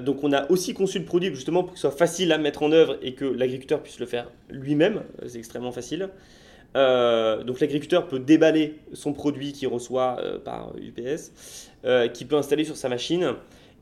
donc 0.04 0.24
on 0.24 0.32
a 0.32 0.50
aussi 0.52 0.74
conçu 0.74 1.00
le 1.00 1.06
produit 1.06 1.34
justement 1.34 1.64
pour 1.64 1.74
que 1.74 1.80
ce 1.80 1.88
soit 1.88 1.98
facile 1.98 2.32
à 2.32 2.38
mettre 2.38 2.64
en 2.64 2.72
œuvre 2.72 2.98
et 3.02 3.14
que 3.14 3.26
l'agriculteur 3.26 3.82
puisse 3.82 4.00
le 4.00 4.06
faire 4.06 4.32
lui-même, 4.50 5.04
c'est 5.26 5.40
extrêmement 5.40 5.72
facile. 5.72 6.10
Euh, 6.76 7.44
donc 7.44 7.60
l'agriculteur 7.60 8.08
peut 8.08 8.20
déballer 8.20 8.76
son 8.94 9.14
produit 9.14 9.54
qu'il 9.54 9.68
reçoit 9.68 10.18
euh, 10.20 10.38
par 10.38 10.74
UPS, 10.78 11.32
euh, 11.86 12.08
qui 12.08 12.26
peut 12.26 12.36
installer 12.36 12.66
sur 12.66 12.78
sa 12.78 12.90
machine, 12.90 13.34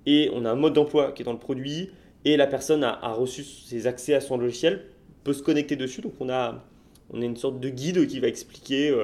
et 0.06 0.30
on 0.34 0.46
a 0.46 0.52
un 0.52 0.56
mode 0.56 0.74
d'emploi 0.74 1.12
qui 1.12 1.24
est 1.24 1.26
dans 1.26 1.34
le 1.34 1.40
produit, 1.40 1.90
et 2.24 2.38
la 2.38 2.48
personne 2.48 2.84
a, 2.84 3.14
reçu 3.14 3.44
ses 3.44 3.88
accès 3.88 4.14
à 4.14 4.22
son 4.22 4.38
logiciel, 4.38 4.86
peut 5.26 5.34
se 5.34 5.44
connecter 5.44 5.76
dessus, 5.76 6.00
donc 6.00 6.14
on 6.22 6.30
a, 6.30 6.64
on 7.12 7.22
a 7.22 7.26
une 7.26 7.36
sorte 7.36 7.60
de 7.60 7.68
guide 7.68 8.08
qui 8.08 8.22
va 8.22 8.28
expliquer 8.28 8.96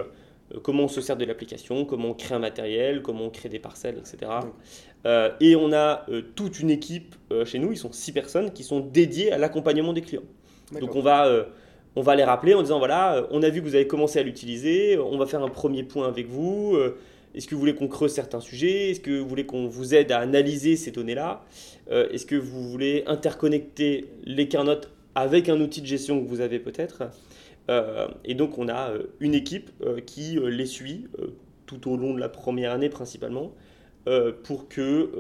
comment 0.64 0.84
on 0.84 0.88
se 0.88 1.02
sert 1.02 1.18
de 1.18 1.26
l'application, 1.26 1.84
comment 1.84 2.12
on 2.12 2.14
crée 2.14 2.36
un 2.36 2.40
matériel, 2.40 3.02
comment 3.02 3.26
on 3.26 3.30
crée 3.30 3.50
des 3.50 3.60
parcelles, 3.60 3.98
etc. 3.98 4.32
et 5.40 5.56
on 5.58 5.74
a 5.74 6.06
toute 6.36 6.60
une 6.62 6.70
équipe 6.70 7.16
chez 7.46 7.60
nous, 7.60 7.74
ils 7.74 7.78
sont 7.78 7.92
six 7.92 8.14
personnes, 8.14 8.52
qui 8.52 8.64
sont 8.64 8.80
dédiées 8.80 9.34
à 9.34 9.38
l'accompagnement 9.38 9.92
des 9.92 10.02
clients. 10.02 10.24
Donc 10.80 10.96
on 10.96 11.02
va 11.02 11.46
on 11.96 12.02
va 12.02 12.16
les 12.16 12.24
rappeler 12.24 12.54
en 12.54 12.62
disant 12.62 12.80
voilà, 12.80 13.16
euh, 13.16 13.28
on 13.32 13.44
a 13.44 13.50
vu 13.50 13.62
que 13.62 13.68
vous 13.68 13.76
avez 13.76 13.88
commencé 13.88 14.20
à 14.20 14.24
l'utiliser, 14.24 14.98
on 14.98 15.18
va 15.18 15.26
faire 15.26 15.44
un 15.44 15.50
premier 15.50 15.84
point 15.84 16.08
avec 16.08 16.28
vous. 16.28 16.76
Euh, 16.76 16.98
est-ce 17.36 17.48
que 17.48 17.56
vous 17.56 17.62
voulez 17.62 17.76
qu'on 17.76 17.88
creuse 17.88 18.12
certains 18.12 18.40
sujets? 18.40 18.92
Est-ce 18.92 19.00
que 19.00 19.20
vous 19.20 19.28
voulez 19.28 19.46
qu'on 19.46 19.68
vous 19.68 19.94
aide 19.94 20.12
à 20.12 20.20
analyser 20.20 20.76
ces 20.76 20.92
données-là? 20.92 21.44
Euh, 21.90 22.10
Est-ce 22.10 22.26
que 22.26 22.36
vous 22.36 22.70
voulez 22.70 23.04
interconnecter 23.08 24.08
les 24.26 24.48
carnotes 24.48 24.90
avec 25.16 25.50
un 25.50 25.60
outil 25.60 25.82
de 25.82 25.88
gestion 25.88 26.24
que 26.24 26.28
vous 26.28 26.42
avez 26.42 26.60
peut-être 26.60 27.04
Et 28.26 28.34
donc 28.36 28.58
on 28.58 28.68
a 28.70 28.92
une 29.20 29.34
équipe 29.34 29.72
qui 30.06 30.38
les 30.42 30.66
suit 30.66 31.08
tout 31.66 31.90
au 31.90 31.96
long 31.96 32.14
de 32.14 32.20
la 32.20 32.30
première 32.30 32.72
année 32.72 32.90
principalement 32.90 33.54
pour 34.44 34.68
que 34.68 35.12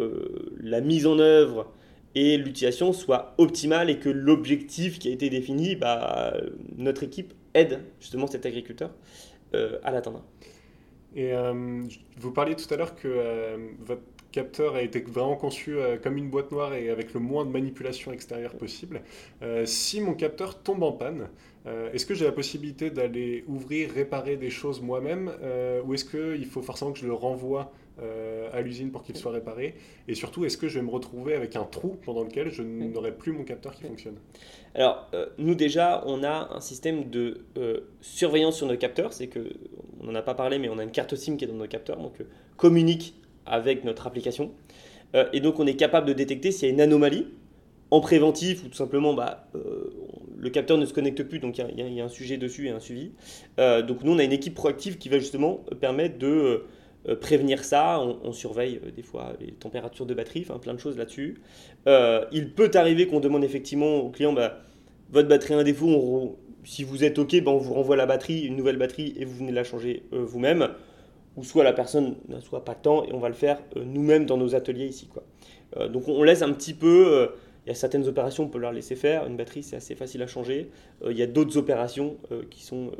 la 0.59 0.81
mise 0.81 1.07
en 1.07 1.19
œuvre 1.19 1.71
et 2.15 2.37
l'utilisation 2.37 2.93
soit 2.93 3.33
optimale 3.37 3.89
et 3.89 3.97
que 3.97 4.09
l'objectif 4.09 4.99
qui 4.99 5.09
a 5.09 5.11
été 5.11 5.29
défini, 5.29 5.75
bah, 5.75 6.33
notre 6.77 7.03
équipe 7.03 7.33
aide 7.53 7.79
justement 7.99 8.27
cet 8.27 8.45
agriculteur 8.45 8.91
euh, 9.53 9.79
à 9.83 9.91
l'atteindre. 9.91 10.23
Et 11.15 11.33
euh, 11.33 11.83
vous 12.17 12.31
parliez 12.31 12.55
tout 12.55 12.71
à 12.73 12.77
l'heure 12.77 12.95
que 12.95 13.07
euh, 13.07 13.57
votre 13.79 14.01
capteur 14.31 14.75
a 14.75 14.81
été 14.81 15.01
vraiment 15.01 15.35
conçu 15.35 15.75
comme 16.03 16.17
une 16.17 16.29
boîte 16.29 16.51
noire 16.51 16.73
et 16.73 16.89
avec 16.89 17.13
le 17.13 17.19
moins 17.19 17.45
de 17.45 17.51
manipulation 17.51 18.11
extérieure 18.11 18.53
possible. 18.55 19.01
si 19.65 20.01
mon 20.01 20.13
capteur 20.13 20.61
tombe 20.61 20.83
en 20.83 20.91
panne, 20.91 21.29
est-ce 21.93 22.05
que 22.05 22.13
j'ai 22.13 22.25
la 22.25 22.31
possibilité 22.31 22.89
d'aller 22.89 23.43
ouvrir, 23.47 23.91
réparer 23.91 24.37
des 24.37 24.49
choses 24.49 24.81
moi-même 24.81 25.31
ou 25.85 25.93
est-ce 25.93 26.05
qu'il 26.05 26.45
faut 26.45 26.61
forcément 26.61 26.91
que 26.91 26.99
je 26.99 27.07
le 27.07 27.13
renvoie 27.13 27.71
euh, 28.01 28.49
à 28.53 28.61
l'usine 28.61 28.89
pour 28.89 29.03
qu'il 29.03 29.15
soit 29.15 29.31
réparé? 29.31 29.75
Et 30.07 30.15
surtout, 30.15 30.45
est-ce 30.45 30.57
que 30.57 30.67
je 30.67 30.79
vais 30.79 30.85
me 30.85 30.89
retrouver 30.89 31.35
avec 31.35 31.55
un 31.55 31.65
trou 31.65 31.99
pendant 32.03 32.23
lequel 32.23 32.49
je 32.49 32.63
n'aurai 32.63 33.11
plus 33.11 33.31
mon 33.31 33.43
capteur 33.43 33.75
qui 33.75 33.83
fonctionne? 33.83 34.15
Alors, 34.73 35.07
euh, 35.13 35.27
nous 35.37 35.55
déjà, 35.55 36.01
on 36.07 36.23
a 36.23 36.49
un 36.55 36.61
système 36.61 37.09
de 37.09 37.41
euh, 37.57 37.81
surveillance 37.99 38.57
sur 38.57 38.65
nos 38.65 38.77
capteurs. 38.77 39.13
C'est 39.13 39.27
que, 39.27 39.53
on 39.99 40.05
n'en 40.05 40.15
a 40.15 40.21
pas 40.21 40.33
parlé, 40.33 40.57
mais 40.57 40.69
on 40.69 40.79
a 40.79 40.83
une 40.83 40.91
carte 40.91 41.15
SIM 41.15 41.35
qui 41.35 41.45
est 41.45 41.47
dans 41.47 41.53
nos 41.53 41.67
capteurs, 41.67 41.97
donc 41.97 42.15
communique 42.57 43.13
avec 43.45 43.83
notre 43.83 44.07
application. 44.07 44.51
et 45.33 45.39
donc, 45.39 45.59
on 45.59 45.67
est 45.67 45.75
capable 45.75 46.07
de 46.07 46.13
détecter 46.13 46.51
s'il 46.51 46.67
y 46.67 46.71
a 46.71 46.73
une 46.73 46.81
anomalie 46.81 47.27
en 47.89 47.99
préventif 47.99 48.63
ou 48.63 48.69
tout 48.69 48.77
simplement 48.77 49.13
bah, 49.13 49.47
le 50.37 50.49
capteur 50.49 50.77
ne 50.77 50.85
se 50.85 50.93
connecte 50.93 51.23
plus, 51.23 51.39
donc 51.39 51.57
il 51.57 51.95
y, 51.95 51.99
a 51.99 52.05
un 52.05 52.09
sujet 52.09 52.37
dessus 52.37 52.67
et 52.67 52.69
un 52.69 52.79
suivi. 52.79 53.11
donc 53.57 54.03
nous, 54.03 54.13
on 54.13 54.19
a 54.19 54.23
une 54.23 54.31
équipe 54.31 54.53
proactive 54.53 54.97
qui 54.97 55.09
va 55.09 55.19
justement 55.19 55.65
permettre 55.79 56.17
de 56.17 56.63
euh, 57.09 57.15
prévenir 57.15 57.63
ça. 57.63 57.99
On, 57.99 58.31
surveille 58.31 58.79
euh, 58.85 58.91
des 58.91 59.01
fois 59.01 59.33
les 59.39 59.51
températures 59.53 60.05
de 60.05 60.13
batterie, 60.13 60.45
enfin 60.47 60.59
plein 60.59 60.73
de 60.73 60.79
choses 60.79 60.97
là-dessus. 60.97 61.41
Euh, 61.87 62.25
il 62.31 62.51
peut 62.51 62.69
arriver 62.75 63.07
qu'on 63.07 63.19
demande 63.19 63.43
effectivement 63.43 63.97
au 63.97 64.09
client 64.09 64.33
bah, 64.33 64.59
votre 65.09 65.27
batterie 65.27 65.55
a 65.55 65.57
un 65.57 65.63
défaut, 65.63 66.37
si 66.63 66.83
vous 66.83 67.03
êtes 67.03 67.17
OK, 67.17 67.41
bah, 67.41 67.51
on 67.51 67.57
vous 67.57 67.73
renvoie 67.73 67.95
la 67.95 68.05
batterie, 68.05 68.41
une 68.41 68.55
nouvelle 68.55 68.77
batterie, 68.77 69.13
et 69.17 69.25
vous 69.25 69.35
venez 69.35 69.51
la 69.51 69.63
changer 69.63 70.03
vous-même. 70.11 70.69
Ou 71.37 71.43
soit 71.43 71.63
la 71.63 71.73
personne 71.73 72.15
n'a 72.27 72.41
soit 72.41 72.65
pas 72.65 72.73
le 72.73 72.81
temps 72.81 73.05
et 73.05 73.13
on 73.13 73.19
va 73.19 73.29
le 73.29 73.35
faire 73.35 73.61
nous-mêmes 73.75 74.25
dans 74.25 74.37
nos 74.37 74.53
ateliers 74.53 74.87
ici. 74.87 75.07
Quoi. 75.07 75.87
donc 75.87 76.07
on 76.07 76.23
laisse 76.23 76.41
un 76.41 76.51
petit 76.51 76.73
peu. 76.73 77.29
Il 77.65 77.69
y 77.69 77.71
a 77.71 77.75
certaines 77.75 78.07
opérations, 78.07 78.43
on 78.43 78.47
peut 78.49 78.59
leur 78.59 78.73
laisser 78.73 78.95
faire. 78.95 79.25
Une 79.27 79.37
batterie, 79.37 79.63
c'est 79.63 79.77
assez 79.77 79.95
facile 79.95 80.21
à 80.23 80.27
changer. 80.27 80.69
il 81.09 81.17
y 81.17 81.21
a 81.21 81.27
d'autres 81.27 81.57
opérations 81.57 82.17
qui 82.49 82.63
sont 82.63 82.91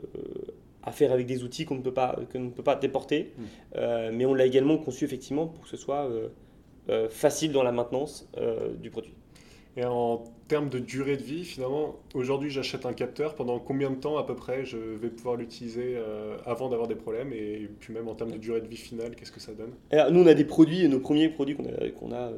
à 0.84 0.92
faire 0.92 1.12
avec 1.12 1.28
des 1.28 1.44
outils 1.44 1.66
qu'on 1.66 1.76
ne 1.76 1.82
peut 1.82 1.94
pas, 1.94 2.18
que 2.30 2.38
ne 2.38 2.50
peut 2.50 2.64
pas 2.64 2.76
déporter. 2.76 3.34
Mm. 3.38 3.44
Euh, 3.76 4.12
mais 4.14 4.26
on 4.26 4.34
l'a 4.34 4.46
également 4.46 4.78
conçu 4.78 5.06
effectivement 5.06 5.48
pour 5.48 5.64
que 5.64 5.70
ce 5.70 5.78
soit 5.78 6.06
euh, 6.06 6.30
euh, 6.90 7.10
facile 7.10 7.52
dans 7.52 7.64
la 7.64 7.72
maintenance 7.72 8.30
du 8.80 8.90
produit. 8.90 9.14
Et 9.78 9.86
en 9.86 10.24
termes 10.50 10.68
de 10.68 10.80
durée 10.80 11.16
de 11.16 11.24
vie, 11.24 11.46
finalement, 11.46 11.96
aujourd'hui 12.14 12.50
j'achète 12.50 12.86
un 12.86 12.92
capteur, 12.92 13.36
pendant 13.36 13.58
combien 13.58 13.90
de 13.90 13.96
temps 13.96 14.18
à 14.18 14.26
peu 14.26 14.36
près 14.36 14.66
je 14.66 14.78
vais 14.78 15.10
pouvoir 15.10 15.38
l'utiliser 15.38 15.98
avant 16.46 16.68
d'avoir 16.68 16.90
des 16.90 16.96
problèmes? 16.96 17.32
Et 17.32 17.70
puis 17.80 17.94
même 17.94 18.10
en 18.10 18.16
termes 18.16 18.32
de 18.32 18.38
durée 18.38 18.60
de 18.60 18.68
vie 18.68 18.76
finale, 18.76 19.16
qu'est-ce 19.16 19.32
que 19.32 19.40
ça 19.40 19.54
donne? 19.54 19.72
Nous 20.14 20.22
on 20.22 20.28
a 20.28 20.34
des 20.34 20.44
produits, 20.44 20.90
nos 20.90 21.00
premiers 21.00 21.30
produits 21.30 21.56
qu'on 21.56 22.12
a, 22.12 22.18
a 22.18 22.32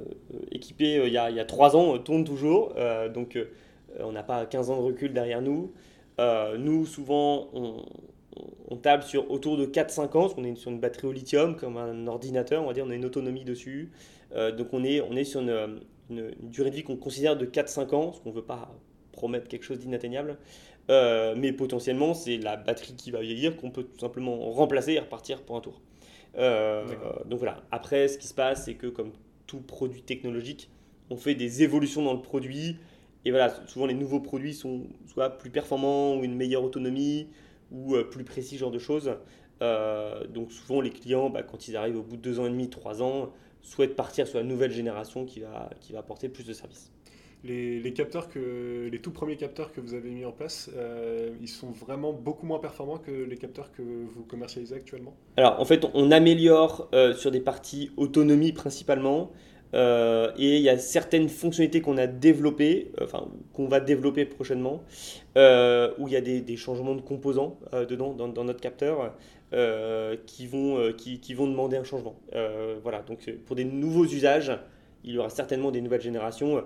équipés 0.51 1.01
il 1.07 1.11
y 1.11 1.17
a, 1.17 1.31
il 1.31 1.35
y 1.35 1.39
a 1.39 1.45
3 1.45 1.75
ans 1.75 1.97
tournent 1.97 2.23
toujours, 2.23 2.75
donc 3.13 3.35
on 3.99 4.11
n'a 4.11 4.23
pas 4.23 4.45
15 4.45 4.69
ans 4.69 4.77
de 4.77 4.83
recul 4.83 5.11
derrière 5.11 5.41
nous. 5.41 5.71
nous 6.19 6.85
souvent 6.85 7.49
on, 7.53 7.83
on 8.69 8.77
table 8.77 9.03
sur 9.03 9.29
autour 9.31 9.57
de 9.57 9.65
4-5 9.65 10.01
ans, 10.01 10.09
parce 10.21 10.33
qu'on 10.33 10.43
est 10.43 10.55
sur 10.55 10.71
une 10.71 10.79
batterie 10.79 11.07
au 11.07 11.11
lithium, 11.11 11.55
comme 11.55 11.77
un 11.77 12.07
ordinateur, 12.07 12.63
on 12.63 12.67
va 12.67 12.73
dire, 12.73 12.85
on 12.87 12.89
a 12.89 12.95
une 12.95 13.05
autonomie 13.05 13.43
dessus. 13.43 13.91
Euh, 14.35 14.51
donc 14.51 14.73
on 14.73 14.83
est, 14.83 15.01
on 15.01 15.15
est 15.15 15.23
sur 15.23 15.41
une, 15.41 15.79
durée 16.41 16.69
de 16.69 16.75
vie 16.75 16.83
qu'on 16.83 16.97
considère 16.97 17.37
de 17.37 17.45
4-5 17.45 17.95
ans, 17.95 18.05
parce 18.07 18.19
qu'on 18.19 18.29
ne 18.29 18.35
veut 18.35 18.43
pas 18.43 18.75
promettre 19.11 19.47
quelque 19.47 19.63
chose 19.63 19.79
d'inatteignable. 19.79 20.37
Euh, 20.89 21.33
mais 21.37 21.53
potentiellement, 21.53 22.13
c'est 22.13 22.37
la 22.37 22.57
batterie 22.57 22.95
qui 22.95 23.11
va 23.11 23.21
vieillir 23.21 23.55
qu'on 23.55 23.71
peut 23.71 23.83
tout 23.83 23.99
simplement 23.99 24.51
remplacer 24.51 24.93
et 24.93 24.99
repartir 24.99 25.41
pour 25.41 25.55
un 25.55 25.61
tour. 25.61 25.81
Euh, 26.37 26.83
donc 27.25 27.39
voilà. 27.39 27.63
Après, 27.71 28.07
ce 28.07 28.17
qui 28.17 28.27
se 28.27 28.33
passe, 28.33 28.65
c'est 28.65 28.73
que 28.73 28.87
comme 28.87 29.11
tout 29.47 29.61
produit 29.61 30.01
technologique, 30.01 30.69
on 31.09 31.15
fait 31.15 31.35
des 31.35 31.63
évolutions 31.63 32.03
dans 32.03 32.13
le 32.13 32.21
produit. 32.21 32.77
Et 33.25 33.31
voilà, 33.31 33.53
souvent 33.67 33.85
les 33.85 33.93
nouveaux 33.93 34.19
produits 34.19 34.53
sont 34.53 34.87
soit 35.07 35.29
plus 35.29 35.49
performants 35.49 36.17
ou 36.17 36.23
une 36.23 36.35
meilleure 36.35 36.63
autonomie, 36.63 37.27
ou 37.73 37.95
euh, 37.95 38.03
plus 38.03 38.23
précis, 38.23 38.57
genre 38.57 38.71
de 38.71 38.79
choses. 38.79 39.11
Euh, 39.61 40.25
donc 40.27 40.51
souvent 40.51 40.81
les 40.81 40.89
clients, 40.89 41.29
bah, 41.29 41.43
quand 41.43 41.67
ils 41.67 41.75
arrivent 41.75 41.97
au 41.97 42.03
bout 42.03 42.17
de 42.17 42.21
deux 42.21 42.39
ans 42.39 42.45
et 42.45 42.49
demi, 42.49 42.69
trois 42.69 43.01
ans, 43.01 43.31
souhaitent 43.61 43.95
partir 43.95 44.27
sur 44.27 44.37
la 44.37 44.43
nouvelle 44.43 44.71
génération 44.71 45.25
qui 45.25 45.39
va, 45.39 45.69
qui 45.79 45.93
va 45.93 45.99
apporter 45.99 46.29
plus 46.29 46.45
de 46.45 46.53
services. 46.53 46.91
Les, 47.45 47.81
les, 47.81 47.91
capteurs 47.91 48.29
que, 48.29 48.87
les 48.89 48.99
tout 48.99 49.11
premiers 49.11 49.35
capteurs 49.35 49.73
que 49.73 49.81
vous 49.81 49.95
avez 49.95 50.11
mis 50.11 50.23
en 50.23 50.31
place, 50.31 50.69
euh, 50.75 51.31
ils 51.41 51.49
sont 51.49 51.71
vraiment 51.71 52.13
beaucoup 52.13 52.45
moins 52.45 52.59
performants 52.59 52.97
que 52.97 53.11
les 53.11 53.35
capteurs 53.35 53.69
que 53.73 53.81
vous 53.81 54.23
commercialisez 54.23 54.75
actuellement? 54.75 55.13
Alors 55.35 55.59
en 55.59 55.65
fait, 55.65 55.85
on 55.93 56.11
améliore 56.11 56.89
sur 57.17 57.31
des 57.31 57.41
parties 57.41 57.91
autonomie 57.97 58.53
principalement. 58.53 59.31
Euh, 59.73 60.31
et 60.37 60.57
il 60.57 60.61
y 60.61 60.69
a 60.69 60.77
certaines 60.77 61.29
fonctionnalités 61.29 61.81
qu'on 61.81 61.97
a 61.97 62.07
développées, 62.07 62.91
euh, 62.99 63.05
enfin 63.05 63.27
qu'on 63.53 63.67
va 63.67 63.79
développer 63.79 64.25
prochainement, 64.25 64.83
euh, 65.37 65.91
où 65.97 66.07
il 66.07 66.13
y 66.13 66.17
a 66.17 66.21
des, 66.21 66.57
changements 66.57 66.95
de 66.95 67.01
composants 67.01 67.57
dedans, 67.89 68.13
dans, 68.13 68.43
notre 68.43 68.61
capteur, 68.61 69.13
qui, 70.25 70.47
vont, 70.47 70.93
qui, 70.93 71.19
qui, 71.19 71.33
vont 71.33 71.47
demander 71.47 71.77
un 71.77 71.83
changement. 71.83 72.15
voilà, 72.83 73.01
donc 73.01 73.29
pour 73.45 73.55
des 73.55 73.65
nouveaux 73.65 74.05
usages, 74.05 74.51
il 75.03 75.13
y 75.13 75.17
aura 75.17 75.29
certainement 75.29 75.71
des 75.71 75.81
nouvelles 75.81 76.01
générations, 76.01 76.63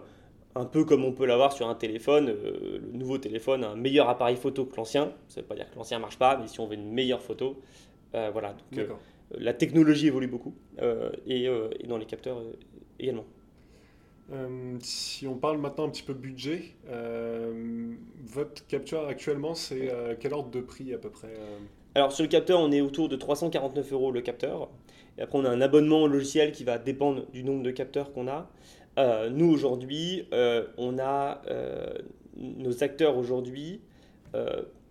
un 0.55 0.65
peu 0.65 0.85
comme 0.85 1.05
on 1.05 1.11
peut 1.11 1.25
l'avoir 1.25 1.53
sur 1.53 1.67
un 1.69 1.75
téléphone. 1.75 2.27
le 2.27 2.97
nouveau 2.97 3.17
téléphone 3.17 3.63
a 3.63 3.69
un 3.69 3.75
meilleur 3.75 4.09
appareil 4.09 4.35
photo 4.35 4.65
que 4.65 4.75
l'ancien. 4.75 5.11
Ça 5.27 5.39
ne 5.39 5.41
veut 5.41 5.47
pas 5.47 5.55
dire 5.55 5.69
que 5.69 5.75
l'ancien 5.75 5.97
ne 5.97 6.01
marche 6.01 6.17
pas, 6.17 6.37
mais 6.37 6.47
si 6.47 6.59
on 6.59 6.67
veut 6.67 6.75
une 6.75 6.91
meilleure 6.91 7.21
photo, 7.21 7.59
voilà. 8.13 8.55
Donc, 8.71 8.87
la 9.37 9.53
technologie 9.53 10.07
évolue 10.07 10.27
beaucoup 10.27 10.53
et, 11.25 11.45
et, 11.45 11.87
dans 11.87 11.97
les 11.97 12.05
capteurs 12.05 12.41
également. 12.99 13.25
Euh, 14.33 14.75
si 14.81 15.25
on 15.25 15.35
parle 15.35 15.57
maintenant 15.57 15.85
un 15.85 15.89
petit 15.89 16.03
peu 16.03 16.13
budget, 16.13 16.75
euh, 16.89 17.93
votre 18.25 18.65
capteur 18.67 19.07
actuellement, 19.07 19.55
c'est 19.55 19.89
euh, 19.89 20.15
quel 20.19 20.33
ordre 20.33 20.51
de 20.51 20.59
prix 20.59 20.93
à 20.93 20.97
peu 20.97 21.09
près 21.09 21.33
Alors 21.95 22.11
sur 22.11 22.23
le 22.23 22.29
capteur, 22.29 22.59
on 22.59 22.71
est 22.71 22.81
autour 22.81 23.07
de 23.07 23.15
349 23.15 23.93
euros 23.93 24.11
le 24.11 24.21
capteur. 24.21 24.69
Et 25.17 25.21
après, 25.21 25.39
on 25.39 25.45
a 25.45 25.49
un 25.49 25.61
abonnement 25.61 26.07
logiciel 26.07 26.51
qui 26.51 26.63
va 26.63 26.77
dépendre 26.77 27.25
du 27.31 27.43
nombre 27.43 27.63
de 27.63 27.71
capteurs 27.71 28.11
qu'on 28.11 28.27
a. 28.27 28.49
nous 29.29 29.49
aujourd'hui, 29.49 30.27
on 30.77 30.99
a 30.99 31.41
nos 32.35 32.83
acteurs 32.83 33.17
aujourd'hui 33.17 33.81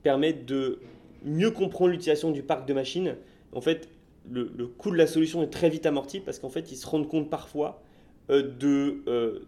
permettent 0.03 0.47
de 0.47 0.81
mieux 1.25 1.51
comprendre 1.51 1.93
l'utilisation 1.93 2.33
du 2.33 2.43
parc 2.43 2.67
de 2.67 2.75
machines. 2.75 3.17
En 3.53 3.61
fait, 3.61 3.89
le, 4.29 4.67
coût 4.67 4.91
de 4.91 4.97
la 4.97 5.07
solution 5.07 5.43
est 5.43 5.49
très 5.51 5.69
vite 5.69 5.87
amorti 5.87 6.21
parce 6.21 6.39
qu'en 6.39 6.49
fait, 6.49 6.73
ils 6.73 6.77
se 6.77 6.87
rendent 6.87 7.09
compte 7.09 7.31
parfois 7.31 7.83
de, 8.29 9.03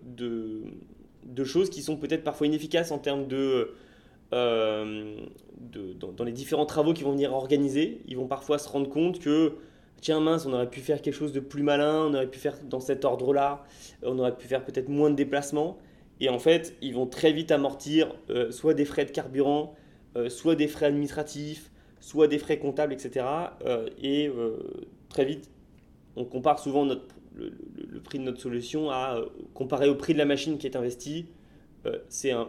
de, 0.05 0.63
de, 1.25 1.45
choses 1.45 1.69
qui 1.71 1.83
sont 1.83 1.97
peut-être 1.97 2.23
parfois 2.23 2.47
inefficaces 2.47 2.93
en 2.93 2.99
termes 2.99 3.27
de 3.27 3.73
euh, 4.35 5.17
dans, 6.17 6.25
les 6.25 6.33
différents 6.33 6.67
travaux 6.67 6.93
qu'ils 6.93 7.05
vont 7.05 7.13
venir 7.13 7.33
organiser, 7.33 8.03
ils 8.07 8.17
vont 8.17 8.27
parfois 8.27 8.59
se 8.59 8.69
rendre 8.69 8.89
compte 8.89 9.19
que 9.19 9.55
tiens 10.01 10.21
mince, 10.21 10.45
on 10.47 10.53
aurait 10.53 10.69
pu 10.69 10.81
faire 10.81 11.01
quelque 11.01 11.15
chose 11.15 11.33
de 11.33 11.41
plus 11.41 11.63
malin, 11.63 12.07
on 12.07 12.15
aurait 12.15 12.31
pu 12.31 12.39
faire 12.39 12.57
dans 12.69 12.81
cet 12.81 13.05
ordre-là, 13.05 13.65
on 14.03 14.19
aurait 14.19 14.37
pu 14.37 14.47
faire 14.47 14.65
peut-être 14.65 14.89
moins 14.89 15.11
de 15.11 15.17
déplacements. 15.17 15.79
Et 16.21 16.29
en 16.29 16.39
fait, 16.39 16.77
ils 16.83 16.95
vont 16.95 17.07
très 17.07 17.33
vite 17.33 17.51
amortir 17.51 18.15
euh, 18.29 18.51
soit 18.51 18.75
des 18.75 18.85
frais 18.85 19.05
de 19.05 19.11
carburant, 19.11 19.75
euh, 20.17 20.29
soit 20.29 20.57
des 20.57 20.69
frais 20.69 20.87
administratifs, 20.87 21.71
soit 22.01 22.29
des 22.29 22.39
frais 22.39 22.59
comptables, 22.59 22.93
etc. 22.93 23.27
et 24.03 24.31
très 25.09 25.25
vite, 25.25 25.51
on 26.17 26.25
compare 26.25 26.59
souvent 26.59 26.85
notre, 26.85 27.05
le, 27.39 28.01
prix 28.01 28.19
de 28.19 28.25
notre 28.25 28.41
solution 28.41 28.91
à 28.91 29.21
comparé 29.55 29.89
au 29.89 29.95
prix 29.95 30.13
de 30.13 30.19
la 30.19 30.25
machine 30.25 30.59
qui 30.59 30.67
est 30.67 30.77
investie. 30.77 31.27
c'est 32.09 32.33
un, 32.33 32.49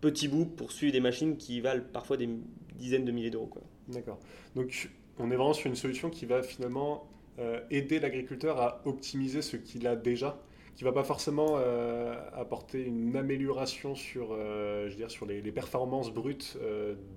petits 0.00 0.28
bouts 0.28 0.46
pour 0.46 0.72
suivre 0.72 0.92
des 0.92 1.00
machines 1.00 1.36
qui 1.36 1.60
valent 1.60 1.84
parfois 1.92 2.16
des 2.16 2.28
dizaines 2.76 3.04
de 3.04 3.12
milliers 3.12 3.30
d'euros. 3.30 3.50
D'accord. 3.88 4.18
Donc 4.56 4.90
on 5.18 5.30
est 5.30 5.36
vraiment 5.36 5.52
sur 5.52 5.68
une 5.68 5.76
solution 5.76 6.10
qui 6.10 6.26
va 6.26 6.42
finalement 6.42 7.08
euh, 7.38 7.60
aider 7.70 7.98
l'agriculteur 7.98 8.60
à 8.60 8.82
optimiser 8.84 9.40
ce 9.40 9.56
qu'il 9.56 9.86
a 9.86 9.96
déjà, 9.96 10.38
qui 10.74 10.84
va 10.84 10.92
pas 10.92 11.04
forcément 11.04 11.56
euh, 11.56 12.14
apporter 12.34 12.82
une 12.82 13.16
amélioration 13.16 13.94
sur, 13.94 14.28
euh, 14.32 14.86
je 14.86 14.92
veux 14.92 14.96
dire, 14.96 15.10
sur 15.10 15.26
les, 15.26 15.40
performances 15.52 16.12
brutes 16.12 16.56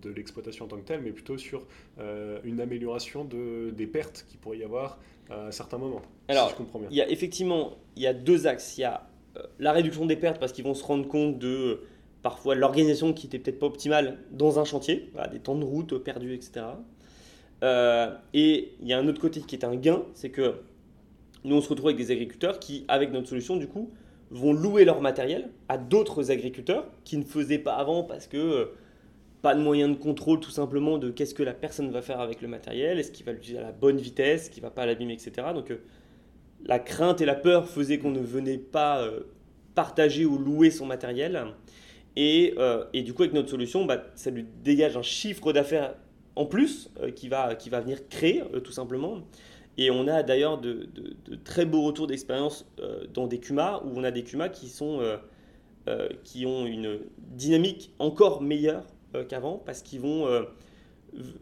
de 0.01 0.09
l'exploitation 0.09 0.65
en 0.65 0.67
tant 0.67 0.77
que 0.77 0.83
telle, 0.83 1.01
mais 1.01 1.11
plutôt 1.11 1.37
sur 1.37 1.65
une 2.43 2.59
amélioration 2.59 3.23
de, 3.23 3.71
des 3.71 3.87
pertes 3.87 4.25
qu'il 4.29 4.39
pourrait 4.39 4.57
y 4.57 4.63
avoir 4.63 4.99
à 5.29 5.51
certains 5.51 5.77
moments. 5.77 6.01
Alors, 6.27 6.49
je 6.49 6.55
comprends 6.55 6.79
bien. 6.79 6.89
Il 6.91 6.97
y 6.97 7.01
a 7.01 7.09
effectivement 7.09 7.77
il 7.95 8.03
y 8.03 8.07
a 8.07 8.13
deux 8.13 8.45
axes. 8.45 8.77
Il 8.77 8.81
y 8.81 8.83
a 8.83 9.07
la 9.59 9.71
réduction 9.71 10.05
des 10.05 10.17
pertes 10.17 10.39
parce 10.39 10.51
qu'ils 10.51 10.65
vont 10.65 10.73
se 10.73 10.83
rendre 10.83 11.07
compte 11.07 11.39
de 11.39 11.81
parfois 12.21 12.55
l'organisation 12.55 13.13
qui 13.13 13.27
n'était 13.27 13.39
peut-être 13.39 13.59
pas 13.59 13.67
optimale 13.67 14.17
dans 14.31 14.59
un 14.59 14.65
chantier, 14.65 15.11
des 15.31 15.39
temps 15.39 15.55
de 15.55 15.63
route 15.63 15.97
perdus, 15.99 16.33
etc. 16.33 16.65
Euh, 17.63 18.13
et 18.33 18.73
il 18.81 18.87
y 18.87 18.93
a 18.93 18.99
un 18.99 19.07
autre 19.07 19.21
côté 19.21 19.41
qui 19.41 19.55
est 19.55 19.63
un 19.63 19.75
gain, 19.75 20.03
c'est 20.13 20.29
que 20.29 20.55
nous 21.45 21.55
on 21.55 21.61
se 21.61 21.69
retrouve 21.69 21.87
avec 21.87 21.97
des 21.97 22.11
agriculteurs 22.11 22.59
qui, 22.59 22.85
avec 22.87 23.11
notre 23.11 23.27
solution, 23.27 23.55
du 23.55 23.67
coup, 23.67 23.91
vont 24.31 24.53
louer 24.53 24.85
leur 24.85 25.01
matériel 25.01 25.49
à 25.69 25.77
d'autres 25.77 26.31
agriculteurs 26.31 26.87
qui 27.03 27.17
ne 27.17 27.23
faisaient 27.23 27.59
pas 27.59 27.75
avant 27.75 28.03
parce 28.03 28.27
que 28.27 28.37
euh, 28.37 28.65
pas 29.41 29.55
de 29.55 29.61
moyen 29.61 29.87
de 29.87 29.95
contrôle 29.95 30.39
tout 30.39 30.51
simplement 30.51 30.97
de 30.97 31.09
qu'est-ce 31.09 31.33
que 31.33 31.43
la 31.43 31.53
personne 31.53 31.91
va 31.91 32.01
faire 32.01 32.19
avec 32.19 32.41
le 32.41 32.47
matériel, 32.47 32.99
est-ce 32.99 33.11
qu'il 33.11 33.25
va 33.25 33.31
l'utiliser 33.31 33.59
à 33.59 33.63
la 33.63 33.71
bonne 33.71 33.97
vitesse, 33.97 34.49
qu'il 34.49 34.63
va 34.63 34.71
pas 34.71 34.85
l'abîmer, 34.85 35.13
etc. 35.13 35.47
Donc 35.53 35.71
euh, 35.71 35.81
la 36.65 36.79
crainte 36.79 37.21
et 37.21 37.25
la 37.25 37.35
peur 37.35 37.69
faisaient 37.69 37.99
qu'on 37.99 38.11
ne 38.11 38.19
venait 38.19 38.57
pas 38.57 39.07
partager 39.75 40.25
ou 40.25 40.37
louer 40.37 40.71
son 40.71 40.85
matériel. 40.85 41.53
Euh, 42.17 42.85
et, 42.93 43.03
du 43.03 43.13
coup, 43.13 43.23
avec 43.23 43.33
notre 43.33 43.49
solution, 43.49 43.85
bah, 43.85 44.05
ça 44.15 44.31
lui 44.31 44.45
dégage 44.63 44.97
un 44.97 45.01
chiffre 45.01 45.53
d'affaires 45.53 45.95
en 46.35 46.45
plus 46.45 46.89
euh, 47.01 47.11
qui, 47.11 47.27
va, 47.27 47.55
qui 47.55 47.69
va 47.69 47.81
venir 47.81 48.07
créer, 48.09 48.41
euh, 48.53 48.59
tout 48.59 48.71
simplement. 48.71 49.21
Et 49.77 49.91
on 49.91 50.07
a 50.07 50.23
d'ailleurs 50.23 50.57
de, 50.57 50.89
très 51.43 51.65
beaux 51.65 51.81
retours 51.83 52.07
d'expérience 52.07 52.65
dans 53.13 53.27
des 53.27 53.39
CUMA, 53.39 53.81
où 53.85 53.91
on 53.95 54.03
a 54.03 54.11
des 54.11 54.23
CUMA 54.23 54.47
qui, 54.47 54.69
sont, 54.69 55.01
qui 56.23 56.45
ont 56.45 56.65
une 56.65 56.99
dynamique 57.17 57.91
encore 57.99 58.41
meilleure 58.41 58.85
qu'avant, 59.27 59.61
parce 59.65 59.81
qu'ils 59.81 59.99
vont 59.99 60.45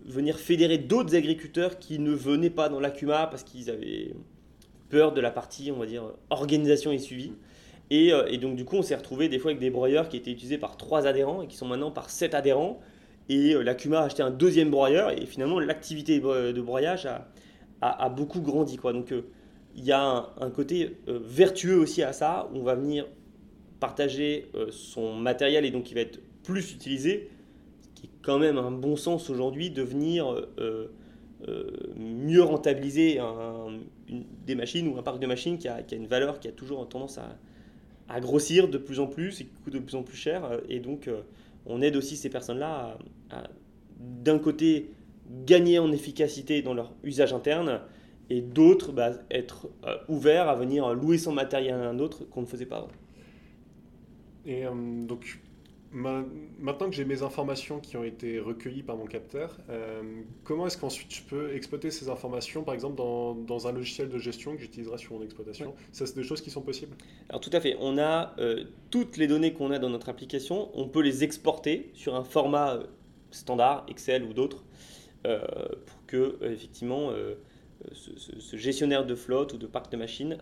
venir 0.06 0.40
fédérer 0.40 0.78
d'autres 0.78 1.16
agriculteurs 1.16 1.80
qui 1.80 2.00
ne 2.00 2.12
venaient 2.12 2.50
pas 2.50 2.70
dans 2.70 2.80
la 2.80 2.92
CUMA 2.92 3.28
parce 3.28 3.44
qu'ils 3.44 3.70
avaient 3.70 4.13
peur 4.89 5.12
de 5.12 5.22
la 5.22 5.32
partie, 5.32 5.72
on 5.72 5.80
va 5.80 5.86
dire, 5.86 6.04
organisation 6.30 6.91
et 6.91 7.00
suivi. 7.00 7.34
Euh, 7.91 8.26
et, 8.28 8.38
donc, 8.38 8.56
du 8.56 8.65
coup, 8.65 8.78
on 8.78 8.82
s'est 8.82 8.96
retrouvé 8.96 9.30
des 9.30 9.39
fois 9.39 9.52
avec 9.52 9.60
des 9.60 9.69
broyeurs 9.69 10.10
qui 10.10 10.17
étaient 10.17 10.32
utilisés 10.32 10.58
par 10.58 10.78
trois 10.78 11.08
adhérents 11.08 11.41
et 11.41 11.48
qui 11.48 11.58
sont 11.58 11.67
maintenant 11.67 11.91
par 11.91 12.10
sept 12.10 12.34
adhérents. 12.34 12.80
Et 13.30 13.54
euh, 13.54 13.62
la 13.62 13.76
CUMA 13.76 14.00
a 14.00 14.04
acheté 14.04 14.24
un 14.24 14.32
deuxième 14.32 14.69
broyeur 14.69 15.12
et 15.12 15.26
finalement, 15.26 15.60
l'activité 15.60 16.19
de 16.19 16.62
broyage 16.62 17.06
a, 17.06 17.28
beaucoup 18.10 18.41
grandi. 18.41 18.78
Quoi. 18.78 18.93
Donc, 18.93 19.12
euh, 19.12 19.24
il 19.76 19.84
y 19.84 19.91
a 19.91 20.30
un, 20.39 20.50
côté 20.52 20.98
vertueux 21.08 21.78
aussi 21.78 22.04
à 22.04 22.13
ça. 22.13 22.50
Où 22.54 22.60
on 22.60 22.63
va 22.63 22.76
venir 22.76 23.08
partager 23.80 24.50
son 24.69 25.15
matériel 25.15 25.65
et 25.65 25.72
donc 25.72 25.91
il 25.91 25.96
va 25.96 26.02
être 26.02 26.22
plus 26.43 26.72
utilisé, 26.74 27.30
ce 27.82 27.89
qui 28.00 28.06
est 28.06 28.10
quand 28.22 28.39
même 28.39 28.58
un 28.58 28.72
bon 28.72 28.96
sens 28.96 29.30
aujourd'hui 29.30 29.72
de 29.72 29.82
venir 29.82 30.48
mieux 31.98 32.43
rentabiliser 32.43 33.19
des 34.46 34.56
machines 34.56 34.88
ou 34.88 34.98
un 34.98 35.04
parc 35.04 35.19
de 35.19 35.28
machines 35.28 35.58
qui 35.58 35.67
a, 35.67 35.82
qui 35.82 35.96
a, 35.96 35.98
une 35.98 36.08
valeur 36.08 36.39
qui 36.39 36.48
a 36.48 36.52
toujours 36.52 36.88
tendance 36.88 37.17
à, 37.17 38.19
grossir 38.19 38.67
de 38.67 38.78
plus 38.78 39.00
en 39.00 39.08
plus 39.08 39.41
et 39.41 39.46
qui 39.46 39.56
coûte 39.63 39.74
de 39.74 39.80
plus 39.80 39.96
en 39.96 40.04
plus 40.04 40.17
cher. 40.17 40.46
Euh, 40.46 40.60
et 40.69 40.80
donc, 40.80 41.08
euh, 41.08 41.22
on 41.65 41.82
aide 41.82 41.96
aussi 41.96 42.15
ces 42.15 42.30
personnes-là 42.30 42.98
à, 43.32 43.43
d'un 44.00 44.38
côté, 44.38 44.91
gagner 45.46 45.80
en 45.80 45.91
efficacité 45.91 46.62
dans 46.62 46.74
leur 46.74 46.93
usage 47.04 47.34
interne 47.34 47.82
et 48.30 48.41
d'autres, 48.41 48.91
bah, 48.91 49.12
être 49.32 49.69
euh, 49.86 49.98
ouverts 50.08 50.48
à 50.48 50.56
venir 50.56 50.93
louer 50.93 51.17
son 51.17 51.34
matériel 51.34 51.76
à 51.76 51.89
un 51.89 52.00
autre 52.00 52.24
qu'on 52.26 52.41
ne 52.41 52.46
faisait 52.46 52.65
pas 52.65 52.78
avant. 52.78 52.91
Et 54.46 54.65
donc, 55.08 55.39
maintenant 55.93 56.89
que 56.89 56.96
j'ai 56.96 57.06
mes 57.06 57.22
informations 57.22 57.80
qui 57.80 57.98
ont 57.98 58.04
été 58.04 58.39
recueillies 58.39 58.84
par 58.84 58.98
mon 58.98 59.06
capteur, 59.06 59.58
euh, 59.69 60.02
comment 60.43 60.67
est-ce 60.67 60.78
qu'ensuite 60.78 61.13
je 61.13 61.24
peux 61.24 61.54
exploiter 61.56 61.91
ces 61.91 62.10
informations, 62.10 62.63
par 62.63 62.74
exemple, 62.74 62.96
dans, 62.96 63.36
dans 63.36 63.67
un 63.67 63.72
logiciel 63.72 64.10
de 64.10 64.17
gestion 64.17 64.56
que 64.56 64.62
j'utiliserai 64.62 64.98
sur 64.98 65.13
mon 65.13 65.24
exploitation? 65.24 65.74
Ça, 65.91 66.06
c'est 66.06 66.15
des 66.15 66.24
choses 66.24 66.41
qui 66.41 66.50
sont 66.50 66.62
possibles? 66.62 66.96
Alors, 67.30 67.41
tout 67.41 67.52
à 67.54 67.62
fait. 67.62 67.78
On 67.80 67.98
a 67.98 68.34
euh, 68.39 68.63
toutes 68.89 69.17
les 69.17 69.28
données 69.28 69.54
qu'on 69.54 69.72
a 69.72 69.80
dans 69.80 69.89
notre 69.89 70.10
application, 70.10 70.69
on 70.74 70.88
peut 70.88 71.02
les 71.02 71.24
exporter 71.24 71.91
sur 71.93 72.15
un 72.15 72.24
format 72.24 72.76
euh, 72.76 72.84
standard, 73.32 73.86
Excel 73.88 74.24
ou 74.24 74.34
d'autres, 74.34 74.63
pour 75.23 76.05
que, 76.05 76.38
effectivement, 76.41 77.12
ce, 77.91 78.57
gestionnaire 78.57 79.05
de 79.05 79.15
flotte 79.15 79.53
ou 79.53 79.57
de 79.57 79.67
parc 79.67 79.91
de 79.91 79.97
machines 79.97 80.38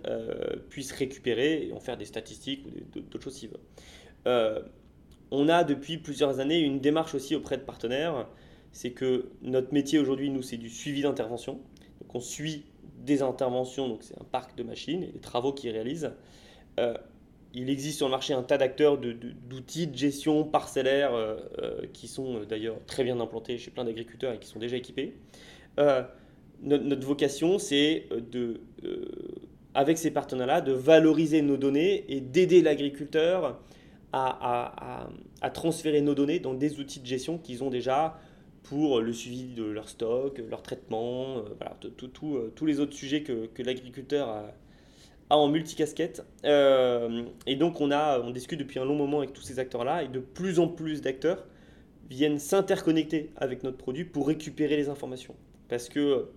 puisse 0.69 0.91
récupérer 0.91 1.67
et 1.67 1.73
en 1.73 1.79
faire 1.79 1.97
des 1.97 2.05
statistiques 2.05 2.65
ou 2.65 2.99
d'autres 2.99 3.23
choses 3.23 3.35
s'il 3.35 3.49
veut 3.49 4.63
on 5.31 5.47
a 5.47 5.63
depuis 5.63 5.97
plusieurs 5.97 6.39
années 6.39 6.59
une 6.59 6.79
démarche 6.79 7.15
aussi 7.15 7.35
auprès 7.35 7.57
de 7.57 7.63
partenaires. 7.63 8.27
C'est 8.73 8.91
que 8.91 9.29
notre 9.41 9.73
métier 9.73 9.97
aujourd'hui, 9.97 10.29
nous, 10.29 10.41
c'est 10.41 10.57
du 10.57 10.69
suivi 10.69 11.01
d'intervention. 11.01 11.53
Donc 12.01 12.13
on 12.13 12.19
suit 12.19 12.65
des 12.99 13.21
interventions, 13.21 13.87
donc 13.87 14.03
c'est 14.03 14.19
un 14.21 14.25
parc 14.25 14.55
de 14.55 14.63
machines 14.63 15.03
et 15.03 15.07
des 15.07 15.19
travaux 15.19 15.53
qu'ils 15.53 15.71
réalisent. 15.71 16.11
Euh, 16.79 16.93
il 17.53 17.69
existe 17.69 17.97
sur 17.97 18.07
le 18.07 18.11
marché 18.11 18.33
un 18.33 18.43
tas 18.43 18.57
d'acteurs, 18.57 18.97
d'outils 18.97 19.87
de, 19.87 19.95
gestion 19.95 20.43
parcellaire 20.43 21.13
euh, 21.13 21.37
euh, 21.59 21.81
qui 21.93 22.07
sont 22.07 22.41
d'ailleurs 22.47 22.77
très 22.87 23.03
bien 23.03 23.19
implantés 23.19 23.57
chez 23.57 23.71
plein 23.71 23.83
d'agriculteurs 23.83 24.33
et 24.33 24.39
qui 24.39 24.47
sont 24.47 24.59
déjà 24.59 24.77
équipés. 24.77 25.13
Notre, 26.63 27.07
vocation, 27.07 27.57
c'est 27.57 28.07
de, 28.31 28.61
avec 29.73 29.97
ces 29.97 30.11
partenaires-là, 30.11 30.61
de 30.61 30.73
valoriser 30.73 31.41
nos 31.41 31.57
données 31.57 32.05
et 32.07 32.21
d'aider 32.21 32.61
l'agriculteur 32.61 33.59
à, 34.13 35.07
transférer 35.53 36.01
nos 36.01 36.13
données 36.13 36.39
dans 36.39 36.53
des 36.53 36.79
outils 36.79 36.99
de 36.99 37.05
gestion 37.05 37.37
qu'ils 37.37 37.63
ont 37.63 37.69
déjà 37.69 38.19
pour 38.63 39.01
le 39.01 39.11
suivi 39.11 39.53
de 39.53 39.63
leur 39.63 39.89
stock, 39.89 40.39
leur 40.49 40.61
traitement, 40.61 41.37
euh, 41.37 41.41
voilà, 41.57 41.75
euh, 41.83 42.49
tous 42.55 42.65
les 42.65 42.79
autres 42.79 42.93
sujets 42.93 43.23
que, 43.23 43.49
l'agriculteur 43.63 44.29
a, 44.29 44.51
en 45.37 45.47
multicasquette. 45.47 46.25
Euh, 46.45 47.23
et 47.47 47.55
donc 47.55 47.81
on, 47.81 47.91
a, 47.91 48.19
on 48.21 48.31
discute 48.31 48.59
depuis 48.59 48.79
un 48.79 48.85
long 48.85 48.95
moment 48.95 49.19
avec 49.19 49.33
tous 49.33 49.41
ces 49.41 49.59
acteurs-là 49.59 50.03
et 50.03 50.07
de 50.07 50.19
plus 50.19 50.59
en 50.59 50.67
plus 50.67 51.01
d'acteurs 51.01 51.45
viennent 52.09 52.39
s'interconnecter 52.39 53.31
avec 53.37 53.63
notre 53.63 53.77
produit 53.77 54.03
pour 54.05 54.27
récupérer 54.27 54.75
les 54.75 54.89
informations. 54.89 55.35
Parce 55.69 55.87
que 55.87 56.27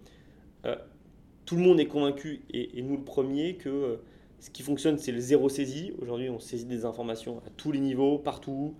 tout 1.44 1.56
le 1.56 1.62
monde 1.62 1.78
est 1.78 1.86
convaincu, 1.86 2.40
et, 2.52 2.80
nous 2.80 2.96
le 2.96 3.04
premier, 3.04 3.56
que 3.56 3.98
ce 4.44 4.50
qui 4.50 4.62
fonctionne, 4.62 4.98
c'est 4.98 5.10
le 5.10 5.20
zéro 5.20 5.48
saisie. 5.48 5.94
Aujourd'hui, 6.02 6.28
on 6.28 6.38
saisit 6.38 6.66
des 6.66 6.84
informations 6.84 7.38
à 7.46 7.50
tous 7.56 7.72
les 7.72 7.80
niveaux, 7.80 8.18
partout. 8.18 8.74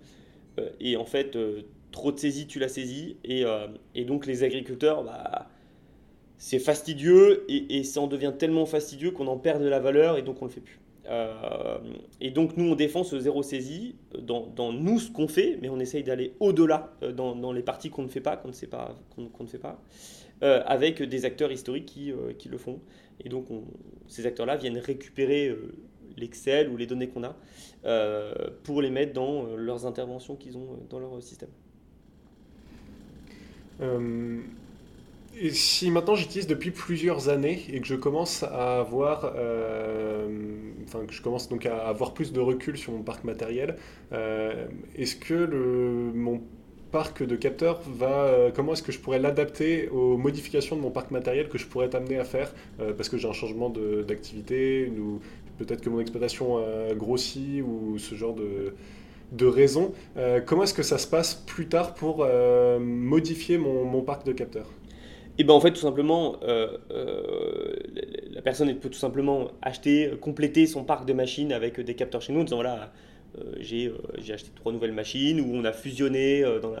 Euh, 0.59 0.69
et 0.79 0.95
en 0.95 1.05
fait, 1.05 1.35
euh, 1.35 1.63
trop 1.91 2.11
de 2.11 2.19
saisie, 2.19 2.45
tu 2.45 2.59
la 2.59 2.67
saisis. 2.67 3.17
Et, 3.23 3.45
euh, 3.45 3.67
et 3.95 4.05
donc, 4.05 4.27
les 4.27 4.43
agriculteurs, 4.43 5.03
bah, 5.03 5.49
c'est 6.37 6.59
fastidieux 6.59 7.45
et, 7.49 7.83
ça 7.83 8.01
en 8.01 8.07
devient 8.07 8.33
tellement 8.37 8.65
fastidieux 8.65 9.11
qu'on 9.11 9.27
en 9.27 9.37
perd 9.37 9.61
de 9.61 9.67
la 9.67 9.79
valeur 9.79 10.17
et 10.17 10.21
donc 10.21 10.41
on 10.41 10.45
le 10.45 10.51
fait 10.51 10.61
plus. 10.61 10.79
et 12.19 12.31
donc 12.31 12.57
nous, 12.57 12.71
on 12.71 12.75
défend 12.75 13.03
ce 13.03 13.19
zéro 13.19 13.43
saisie 13.43 13.95
dans, 14.19 14.73
nous 14.73 14.99
ce 14.99 15.11
qu'on 15.11 15.27
fait, 15.27 15.57
mais 15.61 15.69
on 15.69 15.79
essaye 15.79 16.03
d'aller 16.03 16.33
au-delà 16.39 16.93
dans, 17.15 17.53
les 17.53 17.61
parties 17.61 17.89
qu'on 17.89 18.03
ne 18.03 18.07
fait 18.07 18.21
pas, 18.21 18.37
qu'on 18.37 18.49
ne, 18.49 18.53
sait 18.53 18.67
pas, 18.67 18.95
qu'on, 19.15 19.43
ne 19.43 19.47
fait 19.47 19.59
pas, 19.59 19.81
avec 20.41 21.01
des 21.01 21.25
acteurs 21.25 21.51
historiques 21.51 21.85
qui 21.85 22.49
le 22.49 22.57
font. 22.57 22.79
Et 23.23 23.29
donc 23.29 23.45
ces 24.07 24.25
acteurs-là 24.25 24.57
viennent 24.57 24.77
récupérer 24.77 25.55
l'Excel 26.17 26.69
ou 26.69 26.77
les 26.77 26.85
données 26.85 27.07
qu'on 27.07 27.23
a 27.23 27.35
pour 28.63 28.81
les 28.81 28.89
mettre 28.89 29.13
dans 29.13 29.55
leurs 29.55 29.85
interventions 29.85 30.35
qu'ils 30.35 30.57
ont 30.57 30.79
dans 30.89 30.99
leur 30.99 31.21
système. 31.23 31.49
Euh, 35.43 35.49
si 35.51 35.91
maintenant 35.91 36.15
j'utilise 36.15 36.47
depuis 36.47 36.71
plusieurs 36.71 37.29
années 37.29 37.63
et 37.71 37.79
que 37.81 37.87
je 37.87 37.95
commence 37.95 38.43
à 38.43 38.79
avoir, 38.79 39.33
euh, 39.35 40.27
enfin 40.85 41.05
que 41.05 41.13
je 41.13 41.21
commence 41.21 41.49
donc 41.49 41.65
à 41.65 41.77
avoir 41.87 42.13
plus 42.13 42.31
de 42.33 42.39
recul 42.39 42.77
sur 42.77 42.93
mon 42.93 43.03
parc 43.03 43.23
matériel, 43.23 43.77
euh, 44.13 44.67
est-ce 44.95 45.15
que 45.15 45.33
le, 45.33 46.11
mon 46.13 46.41
parc 46.91 47.23
de 47.23 47.35
capteurs 47.35 47.81
va, 47.81 48.51
comment 48.55 48.73
est-ce 48.73 48.83
que 48.83 48.93
je 48.93 48.99
pourrais 48.99 49.19
l'adapter 49.19 49.89
aux 49.89 50.17
modifications 50.17 50.77
de 50.77 50.81
mon 50.81 50.91
parc 50.91 51.11
matériel 51.11 51.49
que 51.49 51.57
je 51.57 51.65
pourrais 51.65 51.93
amené 51.93 52.17
à 52.17 52.23
faire 52.23 52.53
parce 52.95 53.09
que 53.09 53.17
j'ai 53.17 53.27
un 53.27 53.33
changement 53.33 53.69
d'activité 53.69 54.89
ou 54.97 55.19
peut-être 55.57 55.81
que 55.81 55.89
mon 55.89 55.99
exploitation 55.99 56.57
a 56.57 56.93
grossi 56.95 57.61
ou 57.61 57.97
ce 57.97 58.15
genre 58.15 58.33
de, 58.33 58.73
de 59.31 59.45
raisons. 59.45 59.93
Euh, 60.17 60.41
comment 60.45 60.63
est-ce 60.63 60.73
que 60.73 60.83
ça 60.83 60.97
se 60.97 61.07
passe 61.07 61.35
plus 61.35 61.67
tard 61.67 61.93
pour 61.93 62.19
euh, 62.21 62.79
modifier 62.79 63.57
mon, 63.57 64.01
parc 64.01 64.25
de 64.25 64.31
capteurs? 64.31 64.69
Et 65.37 65.43
ben 65.43 65.53
en 65.53 65.59
fait 65.59 65.71
tout 65.71 65.81
simplement 65.81 66.37
euh, 66.43 66.77
la 68.31 68.41
personne 68.41 68.73
peut 68.75 68.89
tout 68.89 68.99
simplement 68.99 69.49
acheter, 69.61 70.11
compléter 70.21 70.65
son 70.65 70.83
parc 70.83 71.05
de 71.05 71.13
machines 71.13 71.51
avec 71.51 71.79
des 71.79 71.95
capteurs 71.95 72.21
chez 72.21 72.33
nous 72.33 72.41
en 72.41 72.43
disant 72.43 72.57
voilà 72.57 72.91
j'ai 73.59 73.91
acheté 74.33 74.49
trois 74.55 74.71
nouvelles 74.71 74.93
machines 74.93 75.41
ou 75.41 75.53
on 75.53 75.65
a 75.65 75.73
fusionné 75.73 76.41
dans 76.61 76.73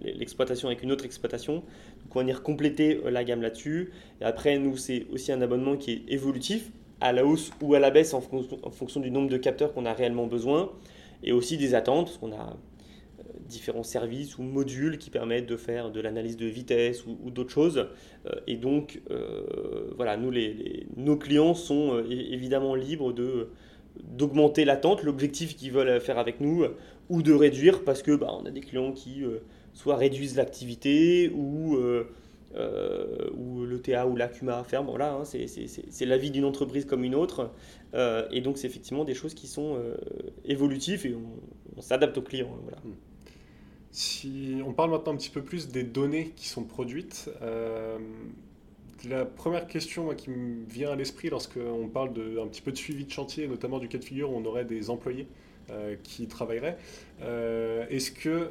l'exploitation 0.00 0.68
avec 0.68 0.84
une 0.84 0.92
autre 0.92 1.04
exploitation. 1.04 1.54
Donc 1.54 1.64
on 2.12 2.14
va 2.14 2.20
venir 2.20 2.44
compléter 2.44 3.00
la 3.04 3.24
gamme 3.24 3.42
là-dessus. 3.42 3.90
Et 4.20 4.24
après 4.24 4.60
nous 4.60 4.76
c'est 4.76 5.06
aussi 5.12 5.32
un 5.32 5.42
abonnement 5.42 5.76
qui 5.76 5.90
est 5.90 6.02
évolutif 6.06 6.70
à 7.00 7.12
la 7.12 7.26
hausse 7.26 7.50
ou 7.60 7.74
à 7.74 7.80
la 7.80 7.90
baisse 7.90 8.14
en 8.14 8.20
fonction 8.20 9.00
du 9.00 9.10
nombre 9.10 9.28
de 9.28 9.36
capteurs 9.38 9.72
qu'on 9.72 9.86
a 9.86 9.92
réellement 9.92 10.28
besoin 10.28 10.70
et 11.22 11.32
aussi 11.32 11.56
des 11.56 11.74
attentes, 11.74 12.06
parce 12.06 12.18
qu'on 12.18 12.32
a 12.32 12.34
euh, 12.34 12.54
différents 13.46 13.82
services 13.82 14.38
ou 14.38 14.42
modules 14.42 14.98
qui 14.98 15.10
permettent 15.10 15.46
de 15.46 15.56
faire 15.56 15.90
de 15.90 16.00
l'analyse 16.00 16.36
de 16.36 16.46
vitesse 16.46 17.04
ou, 17.06 17.30
d'autres 17.30 17.50
choses. 17.50 17.88
Euh, 18.26 18.32
et 18.46 18.56
donc, 18.56 19.00
euh, 19.10 19.90
voilà, 19.96 20.16
nous, 20.16 20.30
les, 20.30 20.86
nos 20.96 21.16
clients 21.16 21.54
sont 21.54 22.02
évidemment 22.08 22.74
libres 22.74 23.12
de 23.12 23.48
d'augmenter 23.98 24.66
l'attente, 24.66 25.02
l'objectif 25.04 25.56
qu'ils 25.56 25.72
veulent 25.72 26.02
faire 26.02 26.18
avec 26.18 26.42
nous, 26.42 26.66
ou 27.08 27.22
de 27.22 27.32
réduire 27.32 27.82
parce 27.82 28.02
que 28.02 28.14
bah, 28.14 28.28
on 28.30 28.44
a 28.44 28.50
des 28.50 28.60
clients 28.60 28.92
qui 28.92 29.24
soit 29.72 29.96
réduisent 29.96 30.36
l'activité 30.36 31.30
ou 31.34 31.78
euh, 32.56 33.30
ou 33.36 33.66
le 33.66 33.82
TA 33.82 34.06
ou 34.06 34.16
l'ACUMA 34.16 34.64
ferme. 34.64 34.86
Voilà, 34.86 35.12
hein, 35.12 35.24
c'est 35.24 36.06
la 36.06 36.16
vie 36.16 36.30
d'une 36.30 36.44
entreprise 36.44 36.86
comme 36.86 37.04
une 37.04 37.14
autre. 37.14 37.50
Euh, 37.94 38.26
et 38.30 38.40
donc, 38.40 38.56
c'est 38.56 38.66
effectivement 38.66 39.04
des 39.04 39.14
choses 39.14 39.34
qui 39.34 39.46
sont 39.46 39.76
euh, 39.76 39.94
évolutives 40.44 41.06
et 41.06 41.14
on, 41.76 41.80
s'adapte 41.82 42.16
aux 42.16 42.22
clients. 42.22 42.50
Hein, 42.54 42.60
voilà. 42.62 42.78
Si 43.98 44.60
on 44.66 44.74
parle 44.74 44.90
maintenant 44.90 45.14
un 45.14 45.16
petit 45.16 45.30
peu 45.30 45.40
plus 45.40 45.68
des 45.68 45.82
données 45.82 46.34
qui 46.36 46.48
sont 46.48 46.64
produites, 46.64 47.30
la 49.08 49.24
première 49.24 49.66
question 49.66 50.14
qui 50.14 50.28
me 50.28 50.66
vient 50.68 50.90
à 50.90 50.96
l'esprit 50.96 51.30
lorsqu'on 51.30 51.88
parle 51.88 52.12
de, 52.12 52.38
un 52.38 52.46
petit 52.46 52.60
peu 52.60 52.72
de 52.72 52.76
suivi 52.76 53.06
de 53.06 53.10
chantier, 53.10 53.48
notamment 53.48 53.78
du 53.78 53.88
cas 53.88 53.96
de 53.96 54.04
figure 54.04 54.30
où 54.30 54.36
on 54.36 54.44
aurait 54.44 54.66
des 54.66 54.90
employés 54.90 55.26
qui 56.02 56.26
travailleraient, 56.26 56.76
est-ce 57.88 58.10
que 58.10 58.50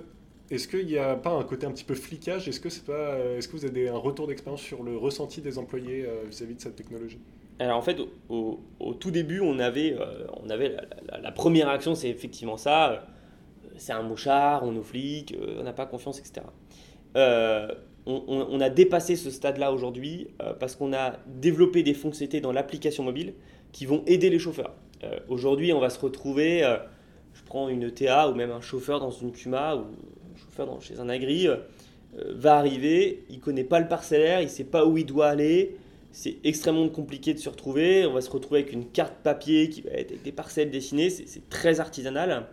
est-ce 0.52 0.68
qu'il 0.68 0.86
n'y 0.86 0.98
a 0.98 1.16
pas 1.16 1.32
un 1.32 1.44
côté 1.44 1.66
un 1.66 1.72
petit 1.72 1.84
peu 1.84 1.96
flicage? 1.96 2.48
Est-ce 2.48 2.60
que, 2.60 2.68
est-ce 2.68 3.48
que 3.48 3.54
vous 3.54 3.66
avez 3.66 3.90
un 3.90 3.98
retour 3.98 4.28
d'expérience 4.28 4.62
sur 4.62 4.84
le 4.84 4.96
ressenti 4.96 5.42
des 5.42 5.58
employés 5.58 6.06
euh, 6.06 6.24
vis-à-vis 6.30 6.56
de 6.56 6.62
cette 6.62 6.76
technologie? 6.76 7.20
Alors 7.58 7.78
en 7.78 7.82
fait, 7.82 7.98
au, 8.30 8.60
tout 9.00 9.12
début, 9.12 9.40
on 9.40 9.58
avait, 9.58 9.96
euh, 10.00 10.28
on 10.44 10.50
avait 10.50 10.76
la, 11.10 11.32
première 11.32 11.70
action, 11.70 11.96
c'est 11.96 12.10
effectivement 12.10 12.58
ça. 12.58 13.08
Euh, 13.76 13.78
c'est 13.78 13.94
un 13.94 14.02
mouchard, 14.02 14.64
on 14.64 14.72
nous 14.72 14.84
flic, 14.84 15.36
on 15.60 15.64
n'a 15.64 15.74
pas 15.74 15.86
confiance, 15.86 16.20
etc. 16.20 16.46
On, 18.08 18.60
a 18.62 18.70
dépassé 18.70 19.16
ce 19.16 19.32
stade-là 19.32 19.72
aujourd'hui 19.72 20.28
parce 20.60 20.76
qu'on 20.76 20.94
a 20.94 21.18
développé 21.26 21.82
des 21.82 21.96
fonctionnalités 21.96 22.40
dans 22.40 22.52
l'application 22.52 23.04
mobile 23.04 23.34
qui 23.72 23.86
vont 23.86 24.04
aider 24.06 24.30
les 24.30 24.38
chauffeurs. 24.38 24.76
aujourd'hui, 25.28 25.74
on 25.74 25.80
va 25.80 25.90
se 25.90 26.00
retrouver, 26.00 26.62
je 27.34 27.44
prends 27.46 27.68
une 27.68 27.90
TA 27.92 28.30
ou 28.30 28.36
même 28.36 28.52
un 28.52 28.62
chauffeur 28.62 29.00
dans 29.00 29.10
une 29.10 29.32
Cuma 29.32 29.76
ou 29.76 29.86
dans, 30.64 30.80
chez 30.80 31.00
un 31.00 31.10
agri, 31.10 31.48
euh, 31.48 31.58
va 32.30 32.58
arriver, 32.58 33.26
il 33.30 33.40
connaît 33.40 33.64
pas 33.64 33.80
le 33.80 33.88
parcellaire, 33.88 34.42
il 34.42 34.50
sait 34.50 34.64
pas 34.64 34.86
où 34.86 34.98
il 34.98 35.06
doit 35.06 35.28
aller, 35.28 35.76
c'est 36.12 36.38
extrêmement 36.44 36.88
compliqué 36.88 37.34
de 37.34 37.40
se 37.40 37.50
retrouver, 37.50 38.06
on 38.06 38.14
va 38.14 38.22
se 38.22 38.30
retrouver 38.30 38.62
avec 38.62 38.72
une 38.72 38.86
carte 38.86 39.16
papier 39.22 39.70
qui 39.70 39.82
va 39.82 39.92
être 39.92 40.12
avec 40.12 40.24
des 40.24 40.32
parcelles 40.32 40.72
dessinées, 40.72 41.10
c'est 41.10 41.50
très 41.50 41.80
artisanal. 41.80 42.48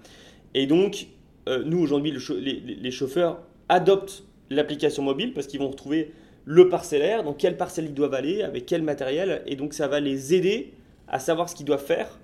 Et 0.55 0.67
donc, 0.67 1.07
euh, 1.49 1.63
nous 1.65 1.79
aujourd'hui, 1.79 2.13
les, 2.41 2.91
chauffeurs 2.91 3.41
adoptent 3.69 4.25
l'application 4.51 5.03
mobile 5.03 5.33
parce 5.33 5.47
qu'ils 5.47 5.61
vont 5.61 5.71
retrouver 5.71 6.13
le 6.45 6.69
parcellaire, 6.69 7.23
dans 7.23 7.33
quelle 7.33 7.57
parcelle 7.57 7.87
ils 7.87 7.95
doivent 7.95 8.15
aller, 8.15 8.43
avec 8.43 8.67
quel 8.67 8.83
matériel, 8.83 9.43
et 9.47 9.55
donc 9.55 9.75
ça 9.75 9.87
va 9.87 10.01
les 10.01 10.35
aider 10.35 10.73
à 11.07 11.19
savoir 11.21 11.49
ce 11.49 11.55
qu'ils 11.55 11.67
doivent 11.67 11.85
faire, 11.85 12.19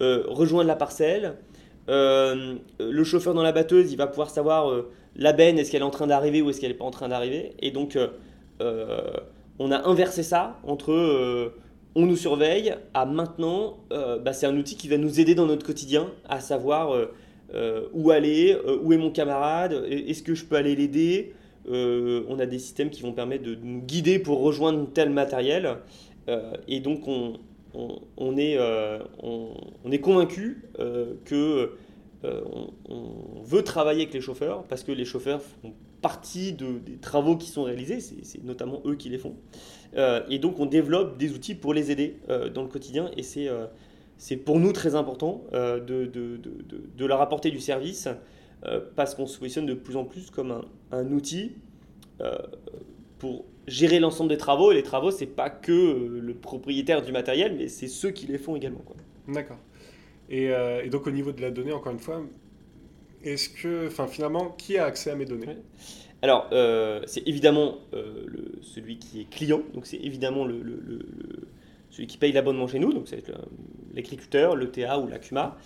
euh, 0.00 0.22
rejoindre 0.28 0.68
la 0.68 0.76
parcelle. 0.76 1.34
le 1.88 3.04
chauffeur 3.04 3.34
dans 3.34 3.42
la 3.42 3.52
batteuse, 3.52 3.92
il 3.92 3.96
va 3.96 4.06
pouvoir 4.06 4.30
savoir 4.30 4.84
la 5.18 5.32
benne, 5.32 5.58
est-ce 5.58 5.70
qu'elle 5.70 5.82
est 5.82 5.86
en 5.86 5.90
train 5.90 6.06
d'arriver 6.06 6.42
ou 6.42 6.50
est-ce 6.50 6.60
qu'elle 6.60 6.70
n'est 6.70 6.76
pas 6.76 6.84
en 6.84 6.90
train 6.90 7.08
d'arriver 7.08 7.52
Et 7.60 7.70
donc, 7.70 7.96
euh, 7.96 8.08
euh, 8.60 9.12
on 9.58 9.70
a 9.70 9.88
inversé 9.88 10.22
ça 10.22 10.58
entre 10.64 10.92
euh, 10.92 11.54
on 11.94 12.04
nous 12.04 12.16
surveille 12.16 12.74
à 12.92 13.06
maintenant, 13.06 13.78
bah, 13.88 14.34
c'est 14.34 14.44
un 14.44 14.54
outil 14.58 14.76
qui 14.76 14.86
va 14.86 14.98
nous 14.98 15.18
aider 15.18 15.34
dans 15.34 15.46
notre 15.46 15.64
quotidien 15.64 16.10
à 16.28 16.40
savoir 16.40 16.94
où 17.92 18.10
aller, 18.10 18.56
où 18.82 18.92
est 18.92 18.98
mon 18.98 19.10
camarade, 19.10 19.84
est-ce 19.88 20.22
que 20.22 20.34
je 20.34 20.44
peux 20.44 20.56
aller 20.56 20.74
l'aider 20.74 21.32
On 21.68 22.38
a 22.38 22.46
des 22.46 22.58
systèmes 22.58 22.90
qui 22.90 23.02
vont 23.02 23.12
permettre 23.12 23.44
de 23.44 23.54
nous 23.54 23.80
guider 23.80 24.18
pour 24.18 24.40
rejoindre 24.40 24.88
tel 24.92 25.10
matériel. 25.10 25.76
et 26.68 26.80
donc, 26.80 27.06
on, 27.06 28.36
est, 28.36 28.58
on 29.22 29.90
est 29.90 30.00
convaincu 30.00 30.64
que 31.24 31.70
euh, 32.24 32.42
on, 32.88 33.42
veut 33.42 33.62
travailler 33.62 34.02
avec 34.02 34.14
les 34.14 34.20
chauffeurs 34.20 34.64
parce 34.64 34.82
que 34.82 34.90
les 34.90 35.04
chauffeurs 35.04 35.40
font 35.40 35.72
partie 36.02 36.52
des 36.52 36.96
travaux 37.00 37.36
qui 37.36 37.48
sont 37.48 37.62
réalisés, 37.62 38.00
c'est 38.00 38.42
notamment 38.42 38.80
eux 38.84 38.96
qui 38.96 39.08
les 39.08 39.18
font. 39.18 39.36
Euh, 39.96 40.22
et 40.28 40.38
donc 40.38 40.58
on 40.58 40.66
développe 40.66 41.16
des 41.18 41.32
outils 41.32 41.54
pour 41.54 41.74
les 41.74 41.90
aider 41.92 42.16
euh, 42.28 42.48
dans 42.48 42.62
le 42.62 42.68
quotidien 42.68 43.10
et 43.16 43.22
c'est 43.22 43.48
pour 44.44 44.58
nous 44.58 44.72
très 44.72 44.94
important 44.94 45.44
de, 45.52 45.78
de, 46.06 47.06
leur 47.06 47.20
apporter 47.20 47.50
du 47.50 47.60
service 47.60 48.08
parce 48.94 49.14
qu'on 49.14 49.26
se 49.26 49.38
positionne 49.38 49.66
de 49.66 49.74
plus 49.74 49.96
en 49.96 50.04
plus 50.04 50.30
comme 50.30 50.62
un, 50.90 51.12
outil 51.12 51.52
pour 53.18 53.44
gérer 53.66 53.98
l'ensemble 53.98 54.30
des 54.30 54.38
travaux. 54.38 54.72
Et 54.72 54.74
les 54.74 54.82
travaux, 54.82 55.10
c'est 55.10 55.26
pas 55.26 55.50
que 55.50 56.18
le 56.20 56.34
propriétaire 56.34 57.02
du 57.02 57.12
matériel, 57.12 57.54
mais 57.56 57.68
c'est 57.68 57.88
ceux 57.88 58.10
qui 58.10 58.26
les 58.26 58.38
font 58.38 58.56
également. 58.56 58.82
D'accord. 59.28 59.58
Euh, 60.32 60.82
et, 60.82 60.88
donc 60.88 61.06
au 61.06 61.10
niveau 61.10 61.32
de 61.32 61.40
la 61.40 61.50
donnée, 61.50 61.72
encore 61.72 61.92
une 61.92 61.98
fois, 61.98 62.22
est-ce 63.22 63.48
que, 63.48 63.86
enfin 63.86 64.06
finalement, 64.06 64.50
qui 64.50 64.78
a 64.78 64.84
accès 64.84 65.10
à 65.10 65.14
mes 65.14 65.24
données? 65.24 65.56
Alors, 66.22 66.48
euh, 66.52 67.02
c'est 67.06 67.26
évidemment 67.28 67.78
euh, 67.94 68.24
le, 68.26 68.52
celui 68.62 68.98
qui 68.98 69.20
est 69.20 69.30
client, 69.30 69.62
donc 69.74 69.86
c'est 69.86 69.98
évidemment 69.98 70.44
le, 70.44 70.60
celui 71.96 72.06
qui 72.06 72.18
paye 72.18 72.32
l'abonnement 72.32 72.68
chez 72.68 72.78
nous, 72.78 72.92
donc 72.92 73.08
c'est 73.08 73.22
l'agriculteur, 73.94 74.54
le 74.54 74.70
TA 74.70 74.98
ou 74.98 75.08
la 75.08 75.18
CUMA, 75.18 75.56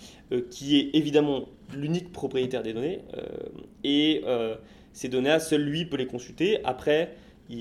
qui 0.49 0.79
est 0.79 0.89
évidemment 0.93 1.49
l'unique 1.75 2.13
propriétaire 2.13 2.63
des 2.63 2.71
données. 2.71 3.01
et 3.83 4.23
ces 4.93 5.09
données, 5.09 5.39
seul 5.39 5.61
lui 5.61 5.85
peut 5.85 5.97
les 5.97 6.07
consulter. 6.07 6.63
Après, 6.63 7.15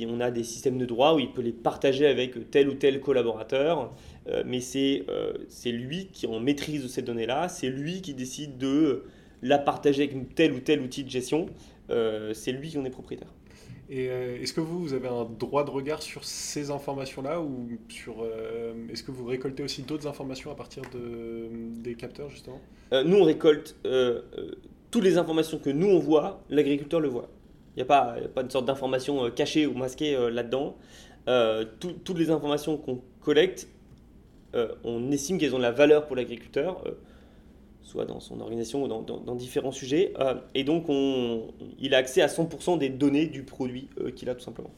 on 0.08 0.20
a 0.20 0.30
des 0.30 0.44
systèmes 0.44 0.78
de 0.78 0.86
droit 0.86 1.14
où 1.14 1.18
il 1.18 1.32
peut 1.32 1.42
les 1.42 1.52
partager 1.52 2.06
avec 2.06 2.50
tel 2.50 2.68
ou 2.68 2.74
tel 2.74 3.00
collaborateur, 3.00 3.92
euh, 4.28 4.42
mais 4.46 4.60
euh, 4.76 5.32
c'est 5.48 5.72
lui 5.72 6.08
qui 6.12 6.26
en 6.26 6.40
maîtrise 6.40 6.86
ces 6.86 7.02
données-là, 7.02 7.48
c'est 7.48 7.68
lui 7.68 8.00
qui 8.00 8.14
décide 8.14 8.58
de 8.58 9.04
la 9.42 9.58
partager 9.58 10.04
avec 10.04 10.34
tel 10.34 10.52
ou 10.52 10.60
tel 10.60 10.80
outil 10.80 11.04
de 11.04 11.10
gestion, 11.10 11.46
euh, 11.90 12.34
c'est 12.34 12.52
lui 12.52 12.68
qui 12.68 12.78
en 12.78 12.84
est 12.84 12.90
propriétaire. 12.90 13.32
Et 13.92 14.04
est-ce 14.04 14.52
que 14.52 14.60
vous, 14.60 14.94
avez 14.94 15.08
un 15.08 15.24
droit 15.24 15.64
de 15.64 15.70
regard 15.70 16.00
sur 16.00 16.24
ces 16.24 16.70
informations-là 16.70 17.40
ou 17.40 17.68
sur 17.88 18.24
est-ce 18.88 19.02
que 19.02 19.10
vous 19.10 19.26
récoltez 19.26 19.64
aussi 19.64 19.82
d'autres 19.82 20.06
informations 20.06 20.52
à 20.52 20.54
partir 20.54 20.84
de, 20.94 21.48
des 21.80 21.96
capteurs 21.96 22.30
justement? 22.30 22.60
Nous, 22.92 23.16
on 23.16 23.24
récolte 23.24 23.74
toutes 24.92 25.02
les 25.02 25.18
informations 25.18 25.58
que 25.58 25.70
nous 25.70 25.88
on 25.88 25.98
voit, 25.98 26.40
l'agriculteur 26.50 27.00
le 27.00 27.08
voit. 27.08 27.28
Il 27.74 27.78
n'y 27.78 27.82
a, 27.82 27.86
pas, 27.86 28.16
pas 28.32 28.42
une 28.42 28.50
sorte 28.50 28.66
d'information 28.66 29.28
cachée 29.32 29.66
ou 29.66 29.74
masquée 29.74 30.16
là-dedans. 30.30 30.76
toutes 31.80 32.18
les 32.18 32.30
informations 32.30 32.76
qu'on 32.76 33.00
collecte, 33.20 33.68
on 34.84 35.10
estime 35.10 35.38
qu'elles 35.38 35.54
ont 35.56 35.58
de 35.58 35.62
la 35.62 35.72
valeur 35.72 36.06
pour 36.06 36.14
l'agriculteur 36.14 36.84
soit 37.82 38.04
dans 38.04 38.20
son 38.20 38.40
organisation 38.40 38.84
ou 38.84 38.88
dans, 38.88 39.34
différents 39.34 39.72
sujets. 39.72 40.12
et 40.54 40.64
donc, 40.64 40.84
on, 40.88 41.48
il 41.78 41.94
a 41.94 41.98
accès 41.98 42.22
à 42.22 42.26
100% 42.26 42.78
des 42.78 42.88
données 42.88 43.26
du 43.26 43.42
produit 43.42 43.88
qu'il 44.14 44.28
a 44.28 44.34
tout 44.34 44.42
simplement. 44.42 44.70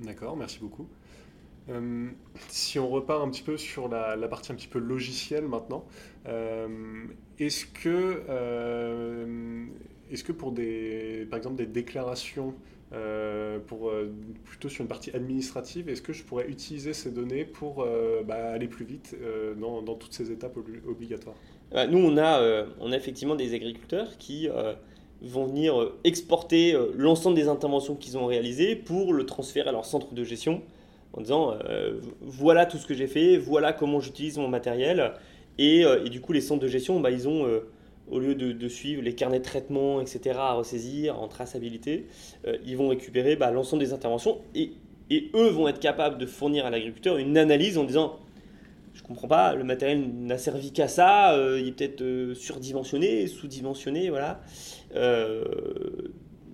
D'accord, 0.00 0.36
merci 0.36 0.58
beaucoup. 0.60 0.86
Euh, 1.70 2.08
si 2.48 2.78
on 2.78 2.88
repart 2.88 3.22
un 3.22 3.30
petit 3.30 3.42
peu 3.42 3.56
sur 3.56 3.88
la, 3.88 4.16
partie 4.28 4.52
un 4.52 4.54
petit 4.54 4.68
peu 4.68 4.78
logicielle 4.78 5.46
maintenant, 5.46 5.84
euh, 6.26 7.06
est-ce 7.38 7.66
que, 7.66 8.22
euh, 8.28 9.66
est-ce 10.10 10.24
que 10.24 10.32
pour 10.32 10.52
des, 10.52 11.26
par 11.30 11.36
exemple 11.36 11.56
des 11.56 11.66
déclarations, 11.66 12.54
pour, 13.66 13.92
plutôt 14.44 14.68
sur 14.68 14.82
une 14.82 14.88
partie 14.88 15.10
administrative, 15.14 15.88
est-ce 15.88 16.02
que 16.02 16.12
je 16.12 16.22
pourrais 16.24 16.48
utiliser 16.48 16.94
ces 16.94 17.10
données 17.10 17.44
pour 17.44 17.86
bah, 18.26 18.52
aller 18.52 18.68
plus 18.68 18.84
vite 18.84 19.16
dans, 19.60 19.82
dans, 19.82 19.94
toutes 19.94 20.14
ces 20.14 20.30
étapes 20.32 20.56
obligatoires? 20.86 21.36
Nous, 21.90 21.98
on 21.98 22.16
a, 22.16 22.66
on 22.80 22.92
a 22.92 22.96
effectivement 22.96 23.34
des 23.34 23.54
agriculteurs 23.54 24.16
qui 24.18 24.48
vont 25.20 25.46
venir 25.46 25.92
exporter 26.04 26.74
l'ensemble 26.94 27.36
des 27.36 27.48
interventions 27.48 27.94
qu'ils 27.94 28.16
ont 28.16 28.26
réalisées 28.26 28.74
pour 28.74 29.12
le 29.12 29.26
transférer 29.26 29.68
à 29.68 29.72
leur 29.72 29.84
centre 29.84 30.14
de 30.14 30.24
gestion 30.24 30.62
en 31.12 31.20
disant 31.20 31.54
euh, 31.64 32.00
voilà 32.20 32.66
tout 32.66 32.78
ce 32.78 32.86
que 32.86 32.94
j'ai 32.94 33.06
fait, 33.06 33.36
voilà 33.36 33.72
comment 33.72 34.00
j'utilise 34.00 34.38
mon 34.38 34.48
matériel. 34.48 35.12
Et, 35.58 35.84
euh, 35.84 36.04
et, 36.04 36.10
du 36.10 36.20
coup, 36.20 36.32
les 36.32 36.40
centres 36.40 36.62
de 36.62 36.68
gestion, 36.68 37.00
bah, 37.00 37.10
ils 37.10 37.26
ont, 37.28 37.44
euh, 37.46 37.68
au 38.10 38.18
lieu 38.18 38.34
de, 38.34 38.68
suivre 38.68 39.02
les 39.02 39.14
carnets 39.14 39.38
de 39.38 39.44
traitement, 39.44 40.00
etc., 40.00 40.36
à 40.38 40.52
ressaisir 40.52 41.20
en 41.20 41.28
traçabilité, 41.28 42.06
ils 42.66 42.76
vont 42.76 42.88
récupérer 42.88 43.36
bah, 43.36 43.50
l'ensemble 43.50 43.82
des 43.82 43.92
interventions 43.92 44.38
et, 44.54 44.72
eux 45.34 45.48
vont 45.48 45.68
être 45.68 45.80
capables 45.80 46.18
de 46.18 46.26
fournir 46.26 46.66
à 46.66 46.70
l'agriculteur 46.70 47.16
une 47.16 47.38
analyse 47.38 47.78
en 47.78 47.84
disant 47.84 48.18
je 48.92 49.02
comprends 49.02 49.28
pas, 49.28 49.54
le 49.54 49.64
matériel 49.64 50.06
n'a 50.06 50.36
servi 50.36 50.70
qu'à 50.70 50.88
ça, 50.88 51.34
il 51.58 51.68
est 51.68 51.72
peut-être 51.72 52.34
surdimensionné, 52.34 53.26
sous-dimensionné, 53.26 54.10
voilà. 54.10 54.40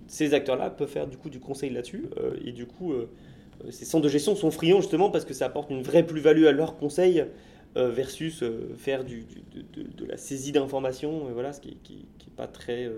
ces 0.07 0.33
acteurs-là 0.33 0.69
peuvent 0.69 0.89
faire 0.89 1.07
du 1.07 1.17
coup 1.17 1.29
du 1.29 1.39
conseil 1.39 1.71
là-dessus 1.71 2.05
et 2.45 2.51
du 2.51 2.65
coup 2.65 2.93
euh, 3.63 3.71
ces 3.71 3.85
centres 3.85 4.03
de 4.03 4.09
gestion 4.09 4.35
sont 4.35 4.51
friands 4.51 4.81
justement 4.81 5.09
parce 5.09 5.25
que 5.25 5.33
ça 5.33 5.45
apporte 5.45 5.69
une 5.69 5.81
vraie 5.81 6.03
plus-value 6.03 6.45
à 6.45 6.51
leur 6.51 6.77
conseil 6.77 7.21
euh, 7.21 7.25
versus 7.75 8.43
euh, 8.43 8.73
faire 8.77 9.03
du, 9.03 9.25
de, 9.53 10.05
la 10.05 10.17
saisie 10.17 10.51
d'informations, 10.51 11.29
voilà, 11.33 11.53
ce 11.53 11.61
qui 11.61 11.77
n'est 11.89 12.35
pas, 12.35 12.47
très, 12.47 12.89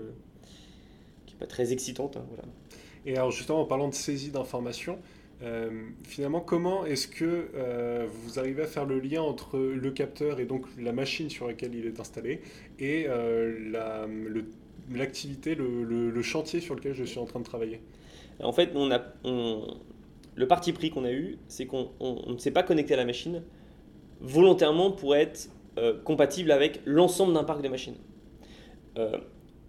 qui 1.26 1.34
pas 1.34 1.46
très 1.46 1.72
excitante. 1.72 2.16
Hein, 2.16 2.24
voilà. 2.28 2.44
Et 3.06 3.16
alors 3.16 3.30
justement, 3.30 3.60
en 3.60 3.64
parlant 3.64 3.88
de 3.88 3.94
saisie 3.94 4.30
d'informations, 4.30 4.98
finalement, 6.02 6.40
comment 6.40 6.84
est-ce 6.84 7.06
que 7.06 7.48
vous 8.08 8.40
arrivez 8.40 8.62
à 8.62 8.66
faire 8.66 8.84
le 8.86 8.98
lien 8.98 9.22
entre 9.22 9.58
le 9.58 9.90
capteur 9.92 10.40
et 10.40 10.46
donc 10.46 10.66
la 10.78 10.92
machine 10.92 11.30
sur 11.30 11.46
laquelle 11.46 11.76
il 11.76 11.86
est 11.86 12.00
installé 12.00 12.40
et 12.80 13.06
l'activité, 14.90 15.54
le, 15.54 16.10
le, 16.10 16.22
chantier 16.22 16.60
sur 16.60 16.74
lequel 16.74 16.92
je 16.92 17.04
suis 17.04 17.20
en 17.20 17.24
train 17.24 17.38
de 17.38 17.44
travailler? 17.44 17.80
En 18.42 18.52
fait, 18.52 18.70
on 18.74 18.90
a, 18.90 19.00
on, 19.24 19.78
le 20.38 20.46
parti 20.46 20.72
pris 20.72 20.90
qu'on 20.90 21.04
a 21.04 21.12
eu, 21.12 21.36
c'est 21.48 21.66
qu'on 21.66 21.90
ne 22.00 22.38
s'est 22.38 22.52
pas 22.52 22.62
connecté 22.62 22.94
à 22.94 22.96
la 22.96 23.04
machine 23.04 23.42
volontairement 24.20 24.90
pour 24.90 25.14
être 25.16 25.48
euh, 25.78 25.94
compatible 26.02 26.50
avec 26.50 26.80
l'ensemble 26.84 27.34
d'un 27.34 27.44
parc 27.44 27.62
de 27.62 27.68
machines. 27.68 27.96
Euh, 28.96 29.16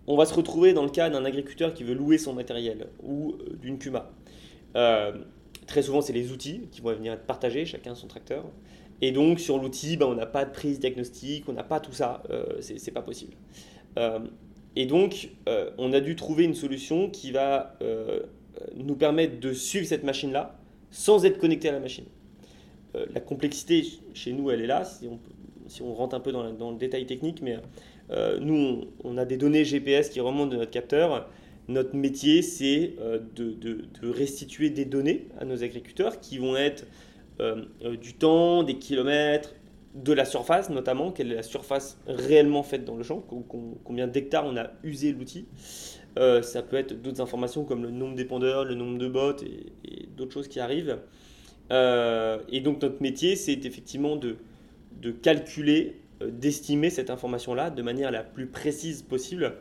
on 0.08 0.18
va 0.18 0.26
se 0.26 0.34
retrouver 0.34 0.74
dans 0.74 0.84
le 0.84 0.90
cas 0.90 1.10
d'un 1.10 1.24
agriculteur 1.24 1.74
qui 1.74 1.84
veut 1.84 1.94
louer 1.94 2.18
son 2.18 2.34
matériel 2.34 2.88
ou 3.04 3.34
euh, 3.34 3.56
d'une 3.62 3.78
Puma. 3.78 4.12
très 5.68 5.84
souvent, 5.84 6.02
c'est 6.02 6.14
les 6.14 6.32
outils 6.32 6.68
qui 6.72 6.82
vont 6.82 6.94
venir 6.94 7.14
être 7.14 7.26
partagés, 7.26 7.66
chacun 7.66 7.94
son 7.94 8.08
tracteur. 8.08 8.46
Et 9.02 9.12
donc, 9.12 9.40
sur 9.40 9.60
l'outil, 9.60 9.98
ben, 9.98 10.08
on 10.08 10.16
n'a 10.16 10.26
pas 10.26 10.46
de 10.46 10.52
prise 10.52 10.80
diagnostique, 10.80 11.46
on 11.48 11.54
n'a 11.54 11.64
pas 11.64 11.80
tout 11.80 11.94
ça, 11.94 12.24
c'est 12.60 12.92
pas 12.92 13.02
possible. 13.02 13.34
et 14.76 14.86
donc, 14.86 15.30
on 15.78 15.94
a 15.94 16.02
dû 16.02 16.16
trouver 16.16 16.44
une 16.44 16.56
solution 16.56 17.10
qui 17.10 17.32
va 17.32 17.78
nous 18.76 18.96
permettre 18.96 19.40
de 19.40 19.54
suivre 19.54 19.86
cette 19.86 20.04
machine-là 20.04 20.60
sans 20.92 21.24
être 21.24 21.38
connecté 21.38 21.70
à 21.70 21.72
la 21.72 21.80
machine. 21.80 22.06
Euh, 22.96 23.06
la 23.14 23.20
complexité 23.20 23.86
chez 24.14 24.34
nous, 24.34 24.50
elle 24.52 24.62
est 24.62 24.68
là, 24.68 24.84
si 24.86 25.82
on, 25.82 25.94
rentre 25.94 26.16
un 26.16 26.20
peu 26.20 26.32
dans, 26.32 26.72
le 26.72 26.78
détail 26.78 27.06
technique, 27.06 27.42
mais 27.42 27.58
euh, 28.12 28.40
nous, 28.40 28.86
on, 29.04 29.18
a 29.18 29.26
des 29.26 29.38
données 29.38 29.64
GPS 29.64 30.10
qui 30.10 30.20
remontent 30.20 30.52
de 30.52 30.58
notre 30.58 30.72
capteur. 30.72 31.30
Notre 31.68 31.96
métier, 31.96 32.42
c'est 32.42 32.96
euh, 33.00 33.20
de, 33.36 34.10
restituer 34.10 34.72
des 34.72 34.86
données 34.86 35.28
à 35.40 35.46
nos 35.46 35.64
agriculteurs 35.64 36.20
qui 36.20 36.38
vont 36.38 36.56
être 36.56 36.86
du 38.02 38.16
temps, 38.16 38.64
des 38.64 38.76
kilomètres, 38.76 39.56
de 39.96 40.12
la 40.12 40.26
surface 40.26 40.70
notamment, 40.70 41.14
quelle 41.14 41.32
est 41.32 41.36
la 41.36 41.42
surface 41.42 41.98
réellement 42.06 42.64
faite 42.64 42.84
dans 42.84 42.98
le 42.98 43.04
champ, 43.04 43.24
combien 43.86 44.08
d'hectares 44.08 44.46
on 44.46 44.58
a 44.58 44.72
usé 44.84 45.14
l'outil. 45.14 45.46
Ça 46.18 46.62
peut 46.62 46.76
être 46.76 47.02
d'autres 47.02 47.22
informations 47.22 47.64
comme 47.64 47.84
le 47.84 47.92
nombre 47.92 48.16
d'épandeurs, 48.16 48.66
le 48.66 48.76
nombre 48.76 48.98
de 48.98 49.08
bottes 49.08 49.44
et, 49.44 50.10
d'autres 50.18 50.34
choses 50.34 50.50
qui 50.50 50.60
arrivent. 50.60 51.00
Euh, 51.72 52.40
et 52.50 52.62
donc 52.62 52.82
notre 52.82 53.02
métier, 53.02 53.36
c'est 53.36 53.66
effectivement 53.66 54.16
de, 54.16 54.38
de 55.02 55.12
calculer, 55.12 55.98
euh, 56.22 56.32
d'estimer 56.32 56.90
cette 56.90 57.10
information-là 57.10 57.70
de 57.70 57.82
manière 57.82 58.12
la 58.12 58.24
plus 58.24 58.48
précise 58.48 59.02
possible 59.02 59.54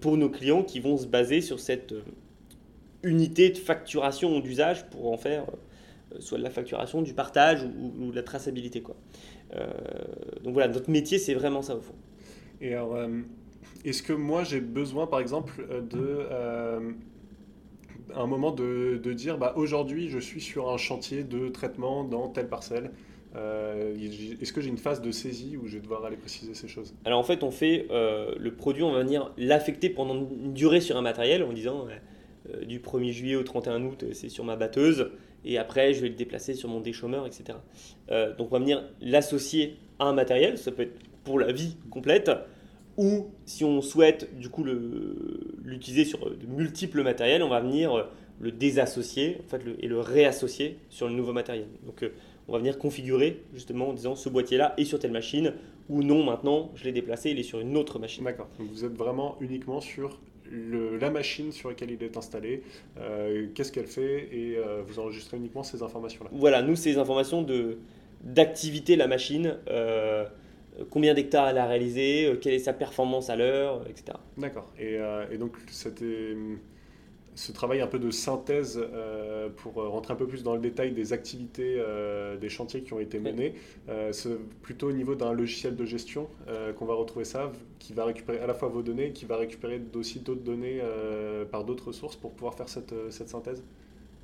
pour 0.00 0.18
nos 0.18 0.28
clients 0.28 0.62
qui 0.62 0.78
vont 0.78 0.98
se 0.98 1.06
baser 1.06 1.40
sur 1.40 1.58
cette 1.58 1.94
unité 3.02 3.48
de 3.48 3.56
facturation 3.56 4.36
ou 4.36 4.42
d'usage 4.42 4.90
pour 4.90 5.10
en 5.10 5.16
faire 5.16 5.46
soit 6.18 6.36
de 6.36 6.42
la 6.42 6.50
facturation, 6.50 7.00
du 7.00 7.14
partage 7.14 7.64
ou, 7.64 8.10
de 8.10 8.14
la 8.14 8.22
traçabilité. 8.22 8.82
Donc 8.82 10.52
voilà, 10.52 10.68
notre 10.68 10.90
métier, 10.90 11.16
c'est 11.16 11.32
vraiment 11.32 11.62
ça 11.62 11.76
au 11.76 11.80
fond. 11.80 11.94
Et 12.60 12.74
alors, 12.74 12.94
est-ce 13.84 14.02
que 14.02 14.12
moi 14.12 14.44
j'ai 14.44 14.60
besoin 14.60 15.06
par 15.06 15.20
exemple 15.20 15.66
euh, 15.70 15.80
de 15.80 15.98
euh, 15.98 16.92
un 18.16 18.26
moment 18.26 18.52
de, 18.52 19.12
dire 19.12 19.38
bah, 19.38 19.52
aujourd'hui 19.56 20.08
je 20.08 20.18
suis 20.18 20.40
sur 20.40 20.70
un 20.70 20.76
chantier 20.76 21.24
de 21.24 21.48
traitement 21.48 22.04
dans 22.04 22.28
telle 22.28 22.48
parcelle. 22.48 22.90
Euh, 23.36 23.96
Est-ce 24.40 24.52
que 24.52 24.60
j'ai 24.60 24.68
une 24.68 24.78
phase 24.78 25.00
de 25.00 25.12
saisie 25.12 25.56
où 25.56 25.68
je 25.68 25.74
vais 25.74 25.80
devoir 25.80 26.04
aller 26.04 26.16
préciser 26.16 26.54
ces 26.54 26.68
choses? 26.68 26.94
Alors 27.04 27.20
en 27.20 27.22
fait 27.22 27.42
on 27.42 27.50
fait 27.50 27.86
le 27.90 28.50
produit, 28.50 28.82
on 28.82 28.92
va 28.92 29.02
venir 29.02 29.32
l'affecter 29.36 29.90
pendant 29.90 30.14
une 30.14 30.52
durée 30.52 30.80
sur 30.80 30.96
un 30.96 31.02
matériel 31.02 31.42
en 31.42 31.52
disant 31.52 31.86
du 32.66 32.80
1er 32.80 33.12
juillet 33.12 33.36
au 33.36 33.42
31 33.42 33.84
août 33.84 34.04
c'est 34.12 34.28
sur 34.28 34.44
ma 34.44 34.56
batteuse. 34.56 35.10
Et 35.44 35.58
après 35.58 35.94
je 35.94 36.02
vais 36.02 36.08
le 36.08 36.16
déplacer 36.16 36.54
sur 36.54 36.68
mon 36.68 36.80
déchômeur 36.80 37.26
etc. 37.26 37.58
donc 38.08 38.48
on 38.48 38.54
va 38.54 38.58
venir 38.58 38.84
l'associer 39.00 39.76
à 39.98 40.06
un 40.06 40.12
matériel, 40.12 40.58
ça 40.58 40.72
peut 40.72 40.82
être 40.82 40.98
pour 41.24 41.38
la 41.38 41.52
vie 41.52 41.76
complète 41.90 42.30
ou 43.00 43.30
si 43.46 43.64
on 43.64 43.80
souhaite 43.80 44.36
du 44.38 44.50
coup 44.50 44.62
l'utiliser 45.64 46.04
sur 46.04 46.18
de 46.18 46.46
multiples 46.46 47.02
matériels, 47.02 47.42
on 47.42 47.48
va 47.48 47.60
venir 47.60 47.94
euh, 47.94 48.02
le 48.40 48.52
désassocier 48.52 49.38
en 49.42 49.48
fait, 49.48 49.62
et 49.80 49.88
le 49.88 50.00
réassocier 50.00 50.76
sur 50.90 51.08
le 51.08 51.14
nouveau 51.14 51.32
matériel. 51.32 51.66
Donc 51.86 52.02
euh, 52.02 52.12
on 52.46 52.52
va 52.52 52.58
venir 52.58 52.78
configurer 52.78 53.42
justement 53.54 53.88
en 53.88 53.92
disant 53.94 54.14
ce 54.16 54.28
boîtier-là 54.28 54.74
est 54.76 54.84
sur 54.84 54.98
telle 54.98 55.12
machine 55.12 55.54
ou 55.88 56.02
non 56.02 56.22
maintenant 56.22 56.72
je 56.74 56.84
l'ai 56.84 56.92
déplacé, 56.92 57.30
il 57.30 57.38
est 57.38 57.42
sur 57.42 57.60
une 57.60 57.74
autre 57.78 57.98
machine. 57.98 58.22
D'accord, 58.22 58.48
donc 58.58 58.68
vous 58.68 58.84
êtes 58.84 58.94
vraiment 58.94 59.38
uniquement 59.40 59.80
sur 59.80 60.20
la 60.52 61.10
machine 61.10 61.52
sur 61.52 61.70
laquelle 61.70 61.92
il 61.92 62.02
est 62.02 62.18
installé, 62.18 62.64
euh, 62.98 63.46
qu'est-ce 63.54 63.72
qu'elle 63.72 63.86
fait 63.86 64.28
et 64.30 64.58
vous 64.86 64.98
enregistrez 64.98 65.38
uniquement 65.38 65.62
ces 65.62 65.82
informations-là? 65.82 66.28
Voilà, 66.32 66.60
nous 66.60 66.76
ces 66.76 66.98
informations 66.98 67.46
d'activité 68.24 68.96
la 68.96 69.06
machine. 69.06 69.56
Euh, 70.78 70.84
combien 70.88 71.14
d'hectares 71.14 71.48
elle 71.48 71.58
a 71.58 71.66
réalisé, 71.66 72.26
euh, 72.26 72.36
quelle 72.36 72.54
est 72.54 72.60
sa 72.60 72.72
performance 72.72 73.30
à 73.30 73.36
l'heure, 73.36 73.82
etc. 73.88 74.18
D'accord. 74.38 74.70
Et, 74.78 74.96
euh, 74.98 75.36
donc, 75.38 75.56
c'était 75.70 76.36
ce 77.34 77.52
travail 77.52 77.80
un 77.80 77.86
peu 77.86 77.98
de 77.98 78.10
synthèse 78.10 78.84
pour 79.56 79.74
rentrer 79.74 80.12
un 80.12 80.16
peu 80.16 80.26
plus 80.26 80.42
dans 80.42 80.54
le 80.54 80.60
détail 80.60 80.90
des 80.90 81.14
activités, 81.14 81.80
des 82.38 82.48
chantiers 82.50 82.82
qui 82.82 82.92
ont 82.92 82.98
été 82.98 83.18
menés. 83.18 83.54
c'est 84.10 84.36
plutôt 84.60 84.88
au 84.88 84.92
niveau 84.92 85.14
d'un 85.14 85.32
logiciel 85.32 85.74
de 85.74 85.84
gestion 85.86 86.28
qu'on 86.76 86.84
va 86.84 86.94
retrouver 86.94 87.24
ça, 87.24 87.50
qui 87.78 87.94
va 87.94 88.04
récupérer 88.04 88.40
à 88.40 88.46
la 88.46 88.52
fois 88.52 88.68
vos 88.68 88.82
données, 88.82 89.12
qui 89.12 89.24
va 89.24 89.36
récupérer 89.36 89.80
aussi 89.94 90.18
d'autres 90.18 90.42
données 90.42 90.80
par 91.50 91.64
d'autres 91.64 91.92
sources 91.92 92.16
pour 92.16 92.32
pouvoir 92.32 92.56
faire 92.56 92.68
cette, 92.68 92.94
cette 93.10 93.30
synthèse? 93.30 93.62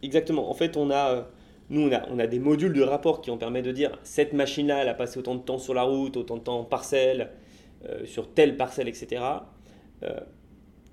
Exactement. 0.03 0.51
En 0.51 0.55
fait, 0.55 0.77
on 0.77 0.91
a 0.91 1.29
nous, 1.69 1.89
on 1.89 1.93
a, 1.93 2.09
on 2.11 2.19
a, 2.19 2.27
des 2.27 2.39
modules 2.39 2.73
de 2.73 2.83
rapport 2.83 3.21
qui 3.21 3.31
ont 3.31 3.39
permis 3.39 3.63
de 3.63 3.73
dire 3.73 3.99
cette 4.05 4.33
machine-là, 4.33 4.83
elle 4.83 4.89
a 4.89 4.95
passé 4.95 5.19
autant 5.19 5.35
de 5.35 5.41
temps 5.41 5.59
sur 5.59 5.75
la 5.75 5.83
route, 5.83 6.17
autant 6.17 6.37
de 6.37 6.43
temps 6.43 6.61
en 6.61 6.65
parcelle, 6.65 7.31
euh, 7.89 8.07
sur 8.07 8.29
telle 8.29 8.57
parcelle, 8.57 8.89
etc. 8.89 9.23
Euh, 10.03 10.21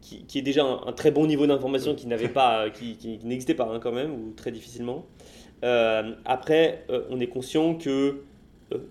qui, 0.01 0.25
qui, 0.25 0.39
est 0.39 0.41
déjà 0.41 0.65
un, 0.65 0.91
très 0.91 1.11
bon 1.11 1.25
niveau 1.25 1.47
d'information 1.47 1.95
qui 1.95 2.07
n'avait 2.07 2.27
pas, 2.27 2.69
qui, 2.69 2.97
qui 2.97 3.19
n'existait 3.23 3.53
pas 3.53 3.69
hein, 3.71 3.79
quand 3.81 3.93
même, 3.93 4.11
ou 4.11 4.33
très 4.35 4.51
difficilement. 4.51 5.05
Euh, 5.63 6.13
après, 6.25 6.85
on 7.09 7.21
est 7.21 7.27
conscient 7.27 7.75
que 7.75 8.23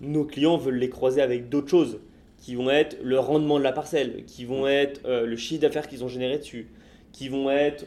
nos 0.01 0.25
clients 0.25 0.57
veulent 0.57 0.79
les 0.79 0.89
croiser 0.89 1.21
avec 1.21 1.49
d'autres 1.49 1.69
choses, 1.69 1.99
qui 2.37 2.55
vont 2.55 2.69
être 2.69 2.97
le 3.03 3.19
rendement 3.19 3.59
de 3.59 3.63
la 3.63 3.71
parcelle, 3.71 4.25
qui 4.25 4.43
vont 4.43 4.67
être 4.67 5.01
le 5.07 5.35
chiffre 5.35 5.61
d'affaires 5.61 5.87
qu'ils 5.87 6.03
ont 6.03 6.07
généré 6.07 6.39
dessus, 6.39 6.71
qui 7.11 7.29
vont 7.29 7.51
être 7.51 7.85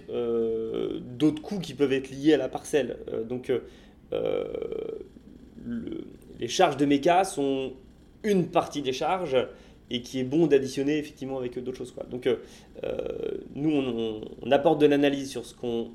d'autres 1.00 1.42
coûts 1.42 1.58
qui 1.58 1.74
peuvent 1.74 1.92
être 1.92 2.10
liés 2.10 2.34
à 2.34 2.36
la 2.36 2.48
parcelle. 2.48 2.98
donc 3.28 3.50
euh, 4.12 4.44
les 6.38 6.48
charges 6.48 6.76
de 6.76 6.86
méca 6.86 7.24
sont 7.24 7.72
une 8.22 8.48
partie 8.48 8.82
des 8.82 8.92
charges 8.92 9.36
et 9.88 10.02
qui 10.02 10.18
est 10.18 10.24
bon 10.24 10.46
d'additionner 10.46 10.98
effectivement 10.98 11.38
avec 11.38 11.58
d'autres 11.58 11.78
choses. 11.78 11.92
Quoi. 11.92 12.04
Donc 12.04 12.26
euh, 12.26 12.36
nous, 13.54 13.70
on, 13.70 14.50
apporte 14.50 14.80
de 14.80 14.86
l'analyse 14.86 15.30
sur 15.30 15.44
ce 15.46 15.54
qu'on 15.54 15.92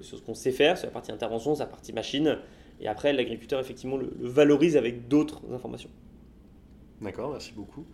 sur 0.00 0.36
sait 0.36 0.52
faire, 0.52 0.76
sur 0.76 0.86
la 0.86 0.92
partie 0.92 1.12
intervention, 1.12 1.54
sur 1.54 1.64
la 1.64 1.70
partie 1.70 1.92
machine, 1.92 2.38
et 2.80 2.88
après 2.88 3.12
l'agriculteur 3.12 3.58
effectivement 3.60 3.96
le 3.96 4.10
valorise 4.20 4.76
avec 4.76 5.08
d'autres 5.08 5.40
informations. 5.52 5.90
D'accord, 7.00 7.32
merci 7.32 7.52
beaucoup. 7.54 7.84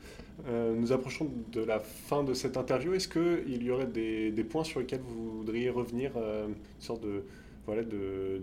Euh, 0.47 0.75
nous 0.77 0.93
approchons 0.93 1.31
de 1.51 1.61
la 1.61 1.81
fin 1.81 2.23
de 2.23 2.35
cette 2.35 2.57
interview. 2.57 2.95
Est-ce 2.95 3.09
qu'il 3.09 3.63
y 3.63 3.71
aurait 3.71 3.87
des, 3.87 4.45
points 4.45 4.65
sur 4.65 4.81
lesquels 4.81 5.01
vous 5.01 5.39
voudriez 5.39 5.71
revenir, 5.71 6.13
euh, 6.17 6.47
une 6.49 6.55
sorte 6.79 7.03
de, 7.03 7.25
voilà, 7.67 7.83
de, 7.83 8.41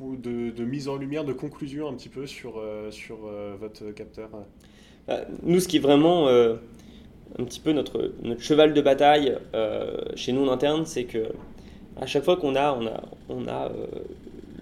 mise 0.00 0.88
en 0.88 0.96
lumière, 0.96 1.24
de 1.24 1.32
conclusion 1.32 1.88
un 1.88 1.94
petit 1.94 2.08
peu 2.08 2.26
sur, 2.26 2.58
euh, 2.58 2.90
sur 2.90 3.18
votre 3.60 3.90
capteur 3.92 4.30
bah, 5.06 5.20
Nous, 5.42 5.60
ce 5.60 5.68
qui 5.68 5.76
est 5.76 5.80
vraiment 5.80 6.28
un 6.28 7.44
petit 7.44 7.60
peu 7.60 7.72
notre, 7.72 8.12
cheval 8.38 8.74
de 8.74 8.80
bataille 8.80 9.36
chez 10.14 10.32
nous 10.32 10.46
en 10.46 10.52
interne, 10.52 10.86
c'est 10.86 11.04
que 11.04 11.28
à 12.00 12.06
chaque 12.06 12.24
fois 12.24 12.36
qu'on 12.36 12.54
a, 12.54 12.78
on 13.28 13.48
a, 13.48 13.72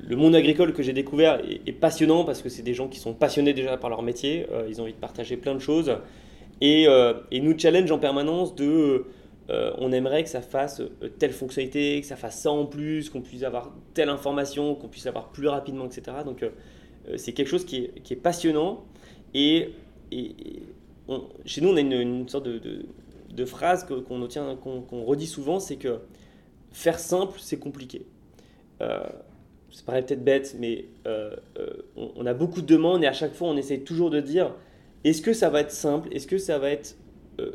le 0.08 0.16
monde 0.16 0.34
agricole 0.34 0.72
que 0.72 0.82
j'ai 0.82 0.92
découvert 0.92 1.40
est, 1.66 1.72
passionnant 1.72 2.24
parce 2.24 2.42
que 2.42 2.48
c'est 2.48 2.62
des 2.62 2.74
gens 2.74 2.88
qui 2.88 2.98
sont 2.98 3.12
passionnés 3.12 3.52
déjà 3.54 3.76
par 3.76 3.90
leur 3.90 4.02
métier, 4.02 4.46
euh, 4.52 4.66
ils 4.68 4.80
ont 4.80 4.84
envie 4.84 4.92
de 4.92 4.98
partager 4.98 5.36
plein 5.36 5.54
de 5.54 5.58
choses. 5.60 5.96
Et, 6.60 6.86
euh, 6.88 7.14
nous 7.32 7.58
challenge 7.58 7.90
en 7.90 7.98
permanence 7.98 8.54
de 8.54 9.04
euh, 9.50 9.72
on 9.78 9.92
aimerait 9.92 10.24
que 10.24 10.28
ça 10.28 10.40
fasse 10.40 10.82
telle 11.18 11.32
fonctionnalité, 11.32 12.00
que 12.00 12.06
ça 12.06 12.16
fasse 12.16 12.40
ça 12.40 12.50
en 12.50 12.66
plus, 12.66 13.10
qu'on 13.10 13.22
puisse 13.22 13.42
avoir 13.42 13.74
telle 13.94 14.08
information, 14.08 14.74
qu'on 14.74 14.88
puisse 14.88 15.06
avoir 15.06 15.30
plus 15.30 15.48
rapidement, 15.48 15.86
etc. 15.86 16.18
Donc 16.24 16.44
c'est 17.16 17.32
quelque 17.32 17.48
chose 17.48 17.64
qui 17.64 17.90
est, 18.10 18.16
passionnant. 18.16 18.84
Et, 19.34 19.70
chez 21.44 21.60
nous 21.60 21.68
on 21.68 21.76
a 21.76 21.80
une, 21.80 22.28
sorte 22.28 22.48
de, 22.48 23.44
phrase 23.44 23.84
qu'on 23.84 24.82
qu'on 24.82 25.04
redit 25.04 25.26
souvent, 25.26 25.60
c'est 25.60 25.76
que 25.76 26.00
faire 26.72 26.98
simple 26.98 27.38
c'est 27.40 27.58
compliqué. 27.58 28.06
Ça 29.76 29.82
paraît 29.84 30.00
peut-être 30.00 30.24
bête, 30.24 30.56
mais 30.58 30.86
euh, 31.06 31.36
euh, 31.58 31.70
on, 31.96 32.24
a 32.24 32.32
beaucoup 32.32 32.62
de 32.62 32.66
demandes 32.66 33.04
et 33.04 33.06
à 33.06 33.12
chaque 33.12 33.34
fois 33.34 33.48
on 33.48 33.58
essaie 33.58 33.80
toujours 33.80 34.08
de 34.08 34.20
dire 34.20 34.54
est-ce 35.04 35.20
que 35.20 35.34
ça 35.34 35.50
va 35.50 35.60
être 35.60 35.70
simple? 35.70 36.08
Est-ce 36.12 36.26
que 36.26 36.38
ça 36.38 36.58
va 36.58 36.70
être 36.70 36.96
euh, 37.40 37.52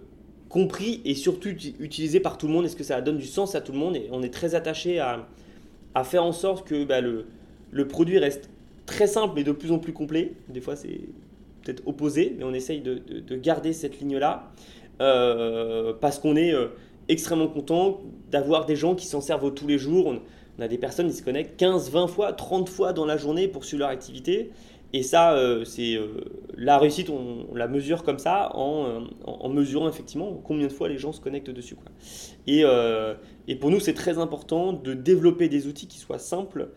compris 0.52 1.02
et 1.06 1.16
surtout 1.16 1.50
utilisé 1.50 2.20
par 2.20 2.38
tout 2.38 2.48
le 2.48 2.54
monde 2.54 2.66
Est-ce 2.66 2.76
que 2.76 2.84
ça 2.84 3.02
donne 3.02 3.18
du 3.18 3.26
sens 3.26 3.56
à 3.56 3.62
tout 3.62 3.72
le 3.72 3.78
monde? 3.78 3.96
Et 3.96 4.10
on 4.12 4.22
est 4.22 4.34
très 4.34 4.54
attaché 4.54 5.00
à, 5.00 5.28
à, 5.96 6.04
faire 6.04 6.24
en 6.24 6.34
sorte 6.34 6.68
que 6.68 6.84
bah, 6.84 7.02
le, 7.02 7.26
le, 7.72 7.88
produit 7.88 8.20
reste 8.20 8.50
très 8.86 9.08
simple 9.08 9.34
mais 9.36 9.44
de 9.44 9.52
plus 9.52 9.72
en 9.72 9.80
plus 9.80 9.94
complet. 9.94 10.34
Des 10.50 10.62
fois 10.62 10.76
c'est 10.76 11.00
peut-être 11.64 11.84
opposé, 11.88 12.36
mais 12.38 12.44
on 12.44 12.54
essaye 12.54 12.82
de, 12.82 12.96
de, 13.00 13.36
garder 13.38 13.72
cette 13.74 14.00
ligne-là 14.00 14.52
parce 15.00 16.20
qu'on 16.20 16.36
est 16.36 16.54
extrêmement 17.10 17.48
content 17.48 18.02
d'avoir 18.30 18.66
des 18.66 18.76
gens 18.76 18.94
qui 18.94 19.06
s'en 19.06 19.22
servent 19.22 19.54
tous 19.54 19.68
les 19.68 19.78
jours. 19.78 20.14
On 20.60 20.62
a 20.62 20.68
des 20.68 20.78
personnes 20.78 21.10
qui 21.10 21.16
se 21.16 21.24
connectent 21.24 21.58
15, 21.58 21.90
20 21.92 22.08
fois, 22.08 22.34
30 22.34 22.70
fois 22.70 22.94
dans 22.94 23.06
la 23.06 23.18
journée 23.18 23.48
pour 23.48 23.66
suivre 23.66 23.80
leur 23.80 23.90
activité. 23.90 24.52
Et 24.94 25.04
ça, 25.04 25.34
euh, 25.34 25.64
c'est 25.64 25.96
euh, 25.96 26.08
la 26.58 26.78
réussite, 26.78 27.10
on, 27.10 27.48
la 27.56 27.68
mesure 27.68 28.04
comme 28.04 28.20
ça 28.20 28.52
euh, 28.56 29.02
en, 29.24 29.50
mesurant 29.50 29.88
effectivement 29.88 30.34
combien 30.44 30.68
de 30.68 30.74
fois 30.74 30.90
les 30.90 30.98
gens 30.98 31.14
se 31.14 31.22
connectent 31.22 31.50
dessus. 31.50 31.78
Et, 32.48 32.64
et, 33.48 33.56
pour 33.56 33.72
nous, 33.72 33.80
c'est 33.80 33.94
très 33.94 34.18
important 34.18 34.74
de 34.74 34.94
développer 34.94 35.48
des 35.50 35.68
outils 35.68 35.88
qui 35.88 35.98
soient 36.00 36.20
simples 36.20 36.70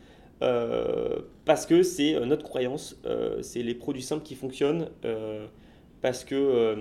parce 1.45 1.65
que 1.65 1.83
c'est 1.83 2.21
notre 2.27 2.45
croyance, 2.45 3.01
c'est 3.41 3.63
les 3.63 3.75
produits 3.75 4.03
simples 4.03 4.23
qui 4.23 4.35
fonctionnent 4.35 4.89
parce 6.03 6.25
que 6.25 6.77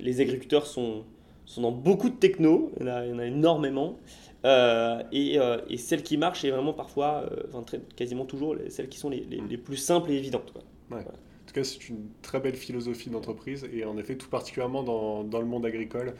les 0.00 0.20
agriculteurs 0.20 0.66
sont, 0.66 1.04
sont 1.44 1.62
dans 1.62 1.72
beaucoup 1.72 2.08
de 2.08 2.14
techno, 2.14 2.72
il 2.80 2.86
y 2.86 3.12
en 3.12 3.18
a 3.18 3.26
énormément. 3.26 3.98
Euh, 4.44 5.02
euh, 5.12 5.60
et, 5.68 5.76
celles 5.76 6.02
qui 6.02 6.16
marchent, 6.16 6.42
c'est 6.42 6.50
vraiment 6.50 6.72
parfois, 6.72 7.24
euh, 7.30 7.42
enfin, 7.52 7.64
quasiment 7.96 8.24
toujours, 8.24 8.56
celles 8.68 8.88
qui 8.88 8.98
sont 8.98 9.10
les, 9.10 9.20
les, 9.20 9.58
plus 9.58 9.76
simples 9.76 10.10
et 10.10 10.16
évidentes. 10.16 10.52
En 10.90 10.98
tout 11.46 11.54
cas, 11.54 11.64
c'est 11.64 11.88
une 11.88 12.08
très 12.22 12.40
belle 12.40 12.54
philosophie 12.54 13.10
d'entreprise 13.10 13.66
et 13.72 13.84
en 13.84 13.96
effet, 13.96 14.16
tout 14.16 14.28
particulièrement 14.28 14.82
dans, 14.82 15.24
dans 15.24 15.40
le 15.40 15.46
monde 15.46 15.64
agricole, 15.64 16.14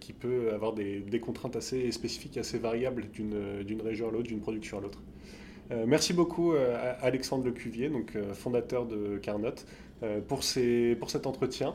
qui 0.00 0.12
peut 0.12 0.52
avoir 0.52 0.72
des, 0.72 1.00
des, 1.00 1.20
contraintes 1.20 1.56
assez 1.56 1.90
spécifiques, 1.92 2.38
assez 2.38 2.58
variables 2.58 3.10
d'une 3.10 3.82
région 3.82 4.08
à 4.08 4.10
l'autre, 4.10 4.28
d'une 4.28 4.40
production 4.40 4.78
à 4.78 4.80
l'autre. 4.80 5.02
merci 5.86 6.14
beaucoup 6.14 6.52
à 6.52 7.04
Alexandre 7.04 7.44
Lecuvier, 7.44 7.90
donc 7.90 8.16
fondateur 8.32 8.86
de 8.86 9.18
Carnot, 9.18 9.50
pour, 10.26 10.42
ces, 10.42 10.96
pour 10.96 11.10
cet 11.10 11.26
entretien. 11.26 11.74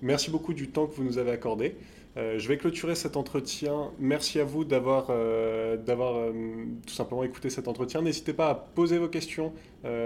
Merci 0.00 0.30
beaucoup 0.30 0.54
du 0.54 0.68
temps 0.68 0.86
que 0.86 0.94
vous 0.94 1.04
nous 1.04 1.18
avez 1.18 1.30
accordé. 1.32 1.76
Euh, 2.16 2.38
je 2.38 2.48
vais 2.48 2.56
clôturer 2.56 2.94
cet 2.94 3.16
entretien. 3.16 3.90
Merci 3.98 4.40
à 4.40 4.44
vous 4.44 4.64
d'avoir 4.64 5.08
euh, 5.10 5.76
euh, 5.86 6.64
tout 6.86 6.94
simplement 6.94 7.24
écouté 7.24 7.50
cet 7.50 7.68
entretien. 7.68 8.00
N'hésitez 8.00 8.32
pas 8.32 8.48
à 8.48 8.54
poser 8.54 8.98
vos 8.98 9.08
questions 9.08 9.52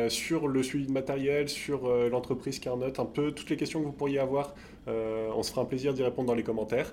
sur 0.09 0.47
le 0.47 0.63
suivi 0.63 0.87
de 0.87 0.93
matériel, 0.93 1.49
sur 1.49 1.89
l'entreprise 2.11 2.59
Carnot, 2.59 2.93
un 2.99 3.07
peu 3.07 3.33
toutes 3.33 3.49
les 3.49 3.57
questions 3.57 3.81
que 3.81 3.87
vous 3.87 3.93
pourriez 3.93 4.19
avoir. 4.19 4.55
on 4.87 5.43
se 5.43 5.51
fera 5.51 5.63
un 5.63 5.65
plaisir 5.65 5.95
d'y 5.95 6.03
répondre 6.03 6.29
dans 6.29 6.35
les 6.35 6.43
commentaires. 6.43 6.93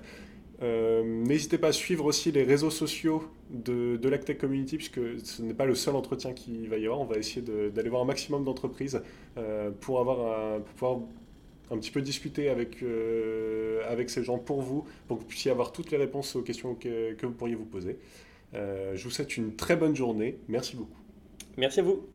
N'hésitez 0.62 1.58
pas 1.58 1.68
à 1.68 1.72
suivre 1.72 2.06
aussi 2.06 2.32
les 2.32 2.44
réseaux 2.44 2.70
sociaux 2.70 3.24
de, 3.50 3.98
de 3.98 4.08
l'Actech 4.08 4.38
Community, 4.38 4.78
puisque 4.78 5.00
ce 5.22 5.42
n'est 5.42 5.52
pas 5.52 5.66
le 5.66 5.74
seul 5.74 5.96
entretien 5.96 6.32
qu'il 6.32 6.66
va 6.70 6.78
y 6.78 6.86
avoir. 6.86 6.98
On 6.98 7.04
va 7.04 7.18
essayer 7.18 7.42
d'aller 7.42 7.90
voir 7.90 8.00
un 8.00 8.06
maximum 8.06 8.42
d'entreprises 8.42 9.02
pour, 9.82 10.00
avoir 10.00 10.60
pour 10.60 10.72
pouvoir 10.72 11.00
un 11.70 11.78
petit 11.78 11.90
peu 11.90 12.02
discuter 12.02 12.48
avec, 12.48 12.82
euh, 12.82 13.80
avec 13.88 14.10
ces 14.10 14.24
gens 14.24 14.38
pour 14.38 14.62
vous, 14.62 14.86
pour 15.06 15.18
que 15.18 15.22
vous 15.22 15.28
puissiez 15.28 15.50
avoir 15.50 15.72
toutes 15.72 15.90
les 15.90 15.98
réponses 15.98 16.36
aux 16.36 16.42
questions 16.42 16.74
que, 16.74 17.14
que 17.14 17.26
vous 17.26 17.32
pourriez 17.32 17.54
vous 17.54 17.66
poser. 17.66 17.98
Euh, 18.54 18.96
je 18.96 19.04
vous 19.04 19.10
souhaite 19.10 19.36
une 19.36 19.54
très 19.56 19.76
bonne 19.76 19.94
journée. 19.94 20.38
Merci 20.48 20.76
beaucoup. 20.76 20.98
Merci 21.56 21.80
à 21.80 21.82
vous. 21.82 22.08